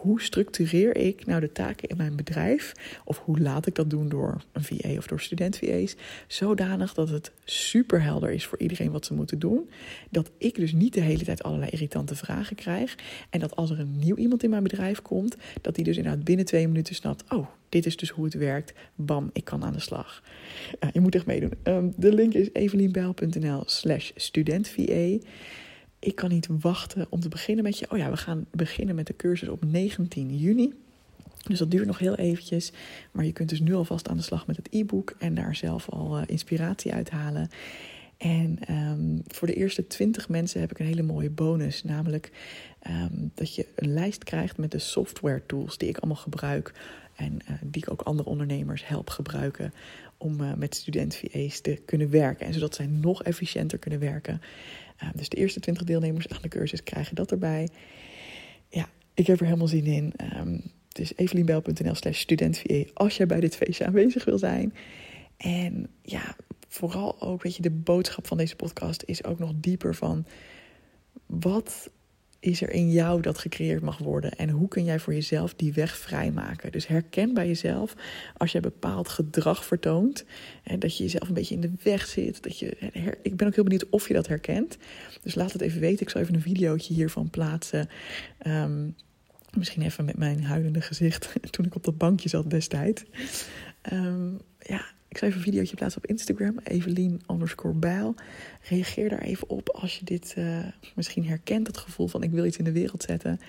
hoe 0.00 0.20
structureer 0.20 0.96
ik 0.96 1.26
nou 1.26 1.40
de 1.40 1.52
taken 1.52 1.88
in 1.88 1.96
mijn 1.96 2.16
bedrijf? 2.16 2.72
Of 3.04 3.18
hoe 3.18 3.38
laat 3.38 3.66
ik 3.66 3.74
dat 3.74 3.90
doen 3.90 4.08
door 4.08 4.42
een 4.52 4.64
VA 4.64 4.96
of 4.96 5.06
door 5.06 5.20
student-VA's? 5.20 5.96
Zodanig 6.26 6.94
dat 6.94 7.08
het 7.08 7.32
super 7.44 8.02
helder 8.02 8.30
is 8.30 8.46
voor 8.46 8.58
iedereen 8.58 8.90
wat 8.90 9.06
ze 9.06 9.14
moeten 9.14 9.38
doen. 9.38 9.68
Dat 10.10 10.30
ik 10.38 10.54
dus 10.54 10.72
niet 10.72 10.94
de 10.94 11.00
hele 11.00 11.24
tijd 11.24 11.42
allerlei 11.42 11.70
irritante 11.70 12.14
vragen 12.14 12.56
krijg. 12.56 12.96
En 13.30 13.40
dat 13.40 13.56
als 13.56 13.70
er 13.70 13.80
een 13.80 13.98
nieuw 13.98 14.16
iemand 14.16 14.42
in 14.42 14.50
mijn 14.50 14.62
bedrijf 14.62 15.02
komt, 15.02 15.36
dat 15.60 15.74
die 15.74 15.84
dus 15.84 15.96
inderdaad 15.96 16.24
binnen 16.24 16.44
twee 16.44 16.68
minuten 16.68 16.94
snapt: 16.94 17.24
oh, 17.28 17.46
dit 17.68 17.86
is 17.86 17.96
dus 17.96 18.10
hoe 18.10 18.24
het 18.24 18.34
werkt. 18.34 18.72
Bam, 18.94 19.30
ik 19.32 19.44
kan 19.44 19.64
aan 19.64 19.72
de 19.72 19.80
slag. 19.80 20.22
Je 20.92 21.00
moet 21.00 21.14
echt 21.14 21.26
meedoen. 21.26 21.52
Um, 21.64 21.92
de 21.96 22.14
link 22.14 22.34
is 22.34 22.48
evelienbijl.nl 22.52 23.62
slash 23.66 24.10
student-VA 24.14 25.18
ik 25.98 26.14
kan 26.14 26.28
niet 26.28 26.48
wachten 26.60 27.06
om 27.08 27.20
te 27.20 27.28
beginnen 27.28 27.64
met 27.64 27.78
je. 27.78 27.90
Oh 27.90 27.98
ja, 27.98 28.10
we 28.10 28.16
gaan 28.16 28.46
beginnen 28.50 28.94
met 28.94 29.06
de 29.06 29.16
cursus 29.16 29.48
op 29.48 29.64
19 29.64 30.36
juni. 30.36 30.72
Dus 31.46 31.58
dat 31.58 31.70
duurt 31.70 31.86
nog 31.86 31.98
heel 31.98 32.14
eventjes. 32.14 32.72
Maar 33.10 33.24
je 33.24 33.32
kunt 33.32 33.48
dus 33.48 33.60
nu 33.60 33.74
alvast 33.74 34.08
aan 34.08 34.16
de 34.16 34.22
slag 34.22 34.46
met 34.46 34.56
het 34.56 34.68
e-book 34.70 35.14
en 35.18 35.34
daar 35.34 35.56
zelf 35.56 35.88
al 35.88 36.18
uh, 36.18 36.22
inspiratie 36.26 36.92
uit 36.92 37.10
halen. 37.10 37.48
En 38.16 38.58
um, 38.70 39.22
voor 39.26 39.46
de 39.46 39.54
eerste 39.54 39.86
20 39.86 40.28
mensen 40.28 40.60
heb 40.60 40.70
ik 40.70 40.78
een 40.78 40.86
hele 40.86 41.02
mooie 41.02 41.30
bonus. 41.30 41.84
Namelijk 41.84 42.30
um, 42.88 43.30
dat 43.34 43.54
je 43.54 43.66
een 43.74 43.92
lijst 43.92 44.24
krijgt 44.24 44.56
met 44.56 44.70
de 44.70 44.78
software 44.78 45.42
tools 45.46 45.78
die 45.78 45.88
ik 45.88 45.98
allemaal 45.98 46.22
gebruik. 46.22 46.72
En 47.16 47.32
uh, 47.32 47.56
die 47.62 47.82
ik 47.82 47.90
ook 47.90 48.02
andere 48.02 48.28
ondernemers 48.28 48.86
help 48.86 49.10
gebruiken 49.10 49.72
om 50.18 50.40
uh, 50.40 50.54
met 50.54 50.74
student-VA's 50.74 51.60
te 51.60 51.82
kunnen 51.84 52.10
werken. 52.10 52.46
En 52.46 52.52
zodat 52.52 52.74
zij 52.74 52.86
nog 52.86 53.22
efficiënter 53.22 53.78
kunnen 53.78 54.00
werken. 54.00 54.40
Uh, 55.02 55.08
dus 55.14 55.28
de 55.28 55.36
eerste 55.36 55.60
20 55.60 55.84
deelnemers 55.84 56.28
aan 56.28 56.42
de 56.42 56.48
cursus 56.48 56.82
krijgen 56.82 57.14
dat 57.14 57.30
erbij. 57.30 57.68
Ja, 58.68 58.88
ik 59.14 59.26
heb 59.26 59.40
er 59.40 59.44
helemaal 59.46 59.68
zin 59.68 59.84
in. 59.84 60.12
Um, 60.36 60.62
dus 60.88 61.16
evelienbel.nl 61.16 61.94
slash 61.94 62.24
als 62.94 63.16
jij 63.16 63.26
bij 63.26 63.40
dit 63.40 63.56
feestje 63.56 63.86
aanwezig 63.86 64.24
wil 64.24 64.38
zijn. 64.38 64.74
En 65.36 65.88
ja, 66.02 66.36
vooral 66.68 67.20
ook, 67.20 67.42
weet 67.42 67.56
je, 67.56 67.62
de 67.62 67.70
boodschap 67.70 68.26
van 68.26 68.36
deze 68.36 68.56
podcast 68.56 69.02
is 69.06 69.24
ook 69.24 69.38
nog 69.38 69.52
dieper 69.56 69.94
van... 69.94 70.26
wat 71.26 71.90
is 72.40 72.62
er 72.62 72.70
in 72.70 72.90
jou 72.90 73.20
dat 73.20 73.38
gecreëerd 73.38 73.82
mag 73.82 73.98
worden? 73.98 74.32
En 74.32 74.50
hoe 74.50 74.68
kun 74.68 74.84
jij 74.84 74.98
voor 74.98 75.14
jezelf 75.14 75.54
die 75.54 75.72
weg 75.72 75.96
vrijmaken? 75.96 76.72
Dus 76.72 76.86
herken 76.86 77.34
bij 77.34 77.46
jezelf 77.46 77.94
als 78.36 78.52
je 78.52 78.60
bepaald 78.60 79.08
gedrag 79.08 79.64
vertoont, 79.64 80.24
en 80.62 80.78
dat 80.78 80.96
je 80.96 81.02
jezelf 81.02 81.28
een 81.28 81.34
beetje 81.34 81.54
in 81.54 81.60
de 81.60 81.72
weg 81.82 82.06
zit. 82.06 82.42
Dat 82.42 82.58
je, 82.58 82.76
ik 83.22 83.36
ben 83.36 83.46
ook 83.46 83.54
heel 83.54 83.64
benieuwd 83.64 83.88
of 83.88 84.08
je 84.08 84.14
dat 84.14 84.26
herkent. 84.26 84.76
Dus 85.22 85.34
laat 85.34 85.52
het 85.52 85.62
even 85.62 85.80
weten. 85.80 86.00
Ik 86.00 86.10
zal 86.10 86.20
even 86.20 86.34
een 86.34 86.42
videootje 86.42 86.94
hiervan 86.94 87.30
plaatsen. 87.30 87.88
Um, 88.46 88.94
misschien 89.56 89.82
even 89.82 90.04
met 90.04 90.16
mijn 90.16 90.44
huilende 90.44 90.80
gezicht 90.80 91.34
toen 91.50 91.64
ik 91.64 91.74
op 91.74 91.84
dat 91.84 91.98
bankje 91.98 92.28
zat 92.28 92.50
destijds. 92.50 93.04
Um, 93.92 94.40
ja, 94.60 94.84
ik 95.08 95.18
zal 95.18 95.28
even 95.28 95.40
een 95.40 95.46
videootje 95.46 95.76
plaatsen 95.76 96.02
op 96.02 96.10
Instagram, 96.10 96.58
Evelien 96.62 97.20
underscore 97.30 97.74
bijl. 97.74 98.14
Reageer 98.62 99.08
daar 99.08 99.22
even 99.22 99.48
op 99.48 99.68
als 99.68 99.98
je 99.98 100.04
dit 100.04 100.34
uh, 100.38 100.58
misschien 100.94 101.26
herkent, 101.26 101.66
het 101.66 101.76
gevoel 101.76 102.06
van 102.06 102.22
ik 102.22 102.30
wil 102.30 102.44
iets 102.44 102.56
in 102.56 102.64
de 102.64 102.72
wereld 102.72 103.02
zetten. 103.02 103.40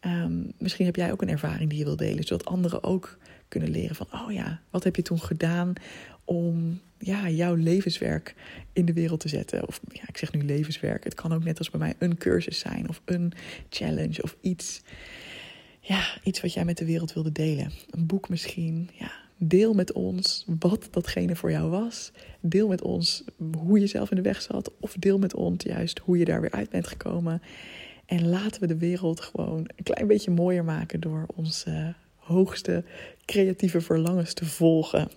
Um, 0.00 0.52
misschien 0.58 0.86
heb 0.86 0.96
jij 0.96 1.12
ook 1.12 1.22
een 1.22 1.28
ervaring 1.28 1.70
die 1.70 1.78
je 1.78 1.84
wil 1.84 1.96
delen, 1.96 2.24
zodat 2.24 2.46
anderen 2.46 2.82
ook 2.82 3.18
kunnen 3.48 3.70
leren 3.70 3.96
van, 3.96 4.06
oh 4.12 4.32
ja, 4.32 4.60
wat 4.70 4.84
heb 4.84 4.96
je 4.96 5.02
toen 5.02 5.20
gedaan 5.20 5.72
om 6.24 6.80
ja, 6.98 7.28
jouw 7.28 7.54
levenswerk 7.54 8.34
in 8.72 8.84
de 8.84 8.92
wereld 8.92 9.20
te 9.20 9.28
zetten? 9.28 9.68
Of 9.68 9.80
ja, 9.92 10.02
ik 10.06 10.16
zeg 10.16 10.32
nu 10.32 10.42
levenswerk, 10.42 11.04
het 11.04 11.14
kan 11.14 11.32
ook 11.32 11.44
net 11.44 11.58
als 11.58 11.70
bij 11.70 11.80
mij 11.80 11.94
een 11.98 12.16
cursus 12.16 12.58
zijn 12.58 12.88
of 12.88 13.02
een 13.04 13.32
challenge 13.68 14.22
of 14.22 14.36
iets. 14.40 14.82
Ja, 15.80 16.18
iets 16.22 16.40
wat 16.40 16.52
jij 16.52 16.64
met 16.64 16.78
de 16.78 16.84
wereld 16.84 17.12
wilde 17.12 17.32
delen. 17.32 17.72
Een 17.90 18.06
boek 18.06 18.28
misschien, 18.28 18.90
ja, 18.98 19.12
Deel 19.38 19.74
met 19.74 19.92
ons 19.92 20.44
wat 20.58 20.88
datgene 20.90 21.36
voor 21.36 21.50
jou 21.50 21.70
was. 21.70 22.12
Deel 22.40 22.68
met 22.68 22.82
ons 22.82 23.24
hoe 23.56 23.80
je 23.80 23.86
zelf 23.86 24.10
in 24.10 24.16
de 24.16 24.22
weg 24.22 24.42
zat. 24.42 24.72
Of 24.80 24.94
deel 24.98 25.18
met 25.18 25.34
ons 25.34 25.64
juist 25.64 25.98
hoe 25.98 26.18
je 26.18 26.24
daar 26.24 26.40
weer 26.40 26.50
uit 26.50 26.70
bent 26.70 26.86
gekomen. 26.86 27.42
En 28.06 28.28
laten 28.28 28.60
we 28.60 28.66
de 28.66 28.78
wereld 28.78 29.20
gewoon 29.20 29.58
een 29.58 29.84
klein 29.84 30.06
beetje 30.06 30.30
mooier 30.30 30.64
maken 30.64 31.00
door 31.00 31.26
onze 31.34 31.94
hoogste 32.16 32.84
creatieve 33.24 33.80
verlangens 33.80 34.32
te 34.32 34.44
volgen. 34.44 35.08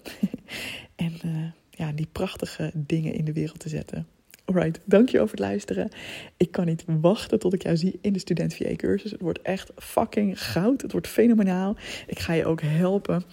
en 0.95 1.13
uh, 1.25 1.51
ja, 1.69 1.91
die 1.91 2.08
prachtige 2.12 2.71
dingen 2.73 3.13
in 3.13 3.25
de 3.25 3.34
wereld 3.34 3.60
te 3.60 3.69
zetten. 3.69 4.08
Alright, 4.49 4.79
dankjewel 4.85 5.27
voor 5.27 5.38
het 5.38 5.45
luisteren. 5.45 5.89
Ik 6.38 6.51
kan 6.51 6.65
niet 6.65 6.83
wachten 6.85 7.39
tot 7.39 7.53
ik 7.53 7.63
jou 7.63 7.77
zie 7.77 7.97
in 8.01 8.13
de 8.13 8.19
Student 8.19 8.53
VA 8.53 8.75
cursus. 8.75 9.12
Het 9.12 9.21
wordt 9.21 9.41
echt 9.41 9.71
fucking 9.75 10.43
goud. 10.43 10.81
Het 10.81 10.91
wordt 10.91 11.07
fenomenaal. 11.07 11.75
Ik 12.07 12.19
ga 12.19 12.33
je 12.33 12.45
ook 12.45 12.62
helpen 12.62 13.23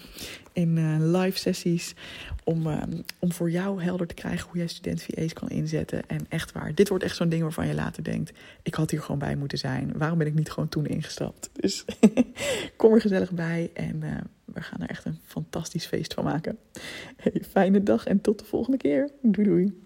in 0.52 0.76
uh, 0.76 0.96
live 0.98 1.38
sessies 1.38 1.94
om, 2.44 2.66
uh, 2.66 2.82
om 3.18 3.32
voor 3.32 3.50
jou 3.50 3.82
helder 3.82 4.06
te 4.06 4.14
krijgen 4.14 4.48
hoe 4.48 4.58
jij 4.58 4.66
student 4.66 5.02
VA's 5.02 5.32
kan 5.32 5.48
inzetten. 5.48 6.08
En 6.08 6.26
echt 6.28 6.52
waar, 6.52 6.74
dit 6.74 6.88
wordt 6.88 7.04
echt 7.04 7.16
zo'n 7.16 7.28
ding 7.28 7.42
waarvan 7.42 7.66
je 7.66 7.74
later 7.74 8.04
denkt: 8.04 8.32
ik 8.62 8.74
had 8.74 8.90
hier 8.90 9.00
gewoon 9.00 9.18
bij 9.18 9.36
moeten 9.36 9.58
zijn. 9.58 9.92
Waarom 9.96 10.18
ben 10.18 10.26
ik 10.26 10.34
niet 10.34 10.50
gewoon 10.50 10.68
toen 10.68 10.86
ingestapt? 10.86 11.50
Dus 11.52 11.84
kom 12.76 12.92
er 12.92 13.00
gezellig 13.00 13.32
bij 13.32 13.70
en 13.74 14.00
uh, 14.04 14.10
we 14.44 14.60
gaan 14.60 14.80
er 14.80 14.88
echt 14.88 15.04
een 15.04 15.18
fantastisch 15.24 15.86
feest 15.86 16.14
van 16.14 16.24
maken. 16.24 16.58
Fijne 17.50 17.82
dag 17.82 18.06
en 18.06 18.20
tot 18.20 18.38
de 18.38 18.44
volgende 18.44 18.76
keer. 18.76 19.10
Doei 19.22 19.46
doei. 19.48 19.84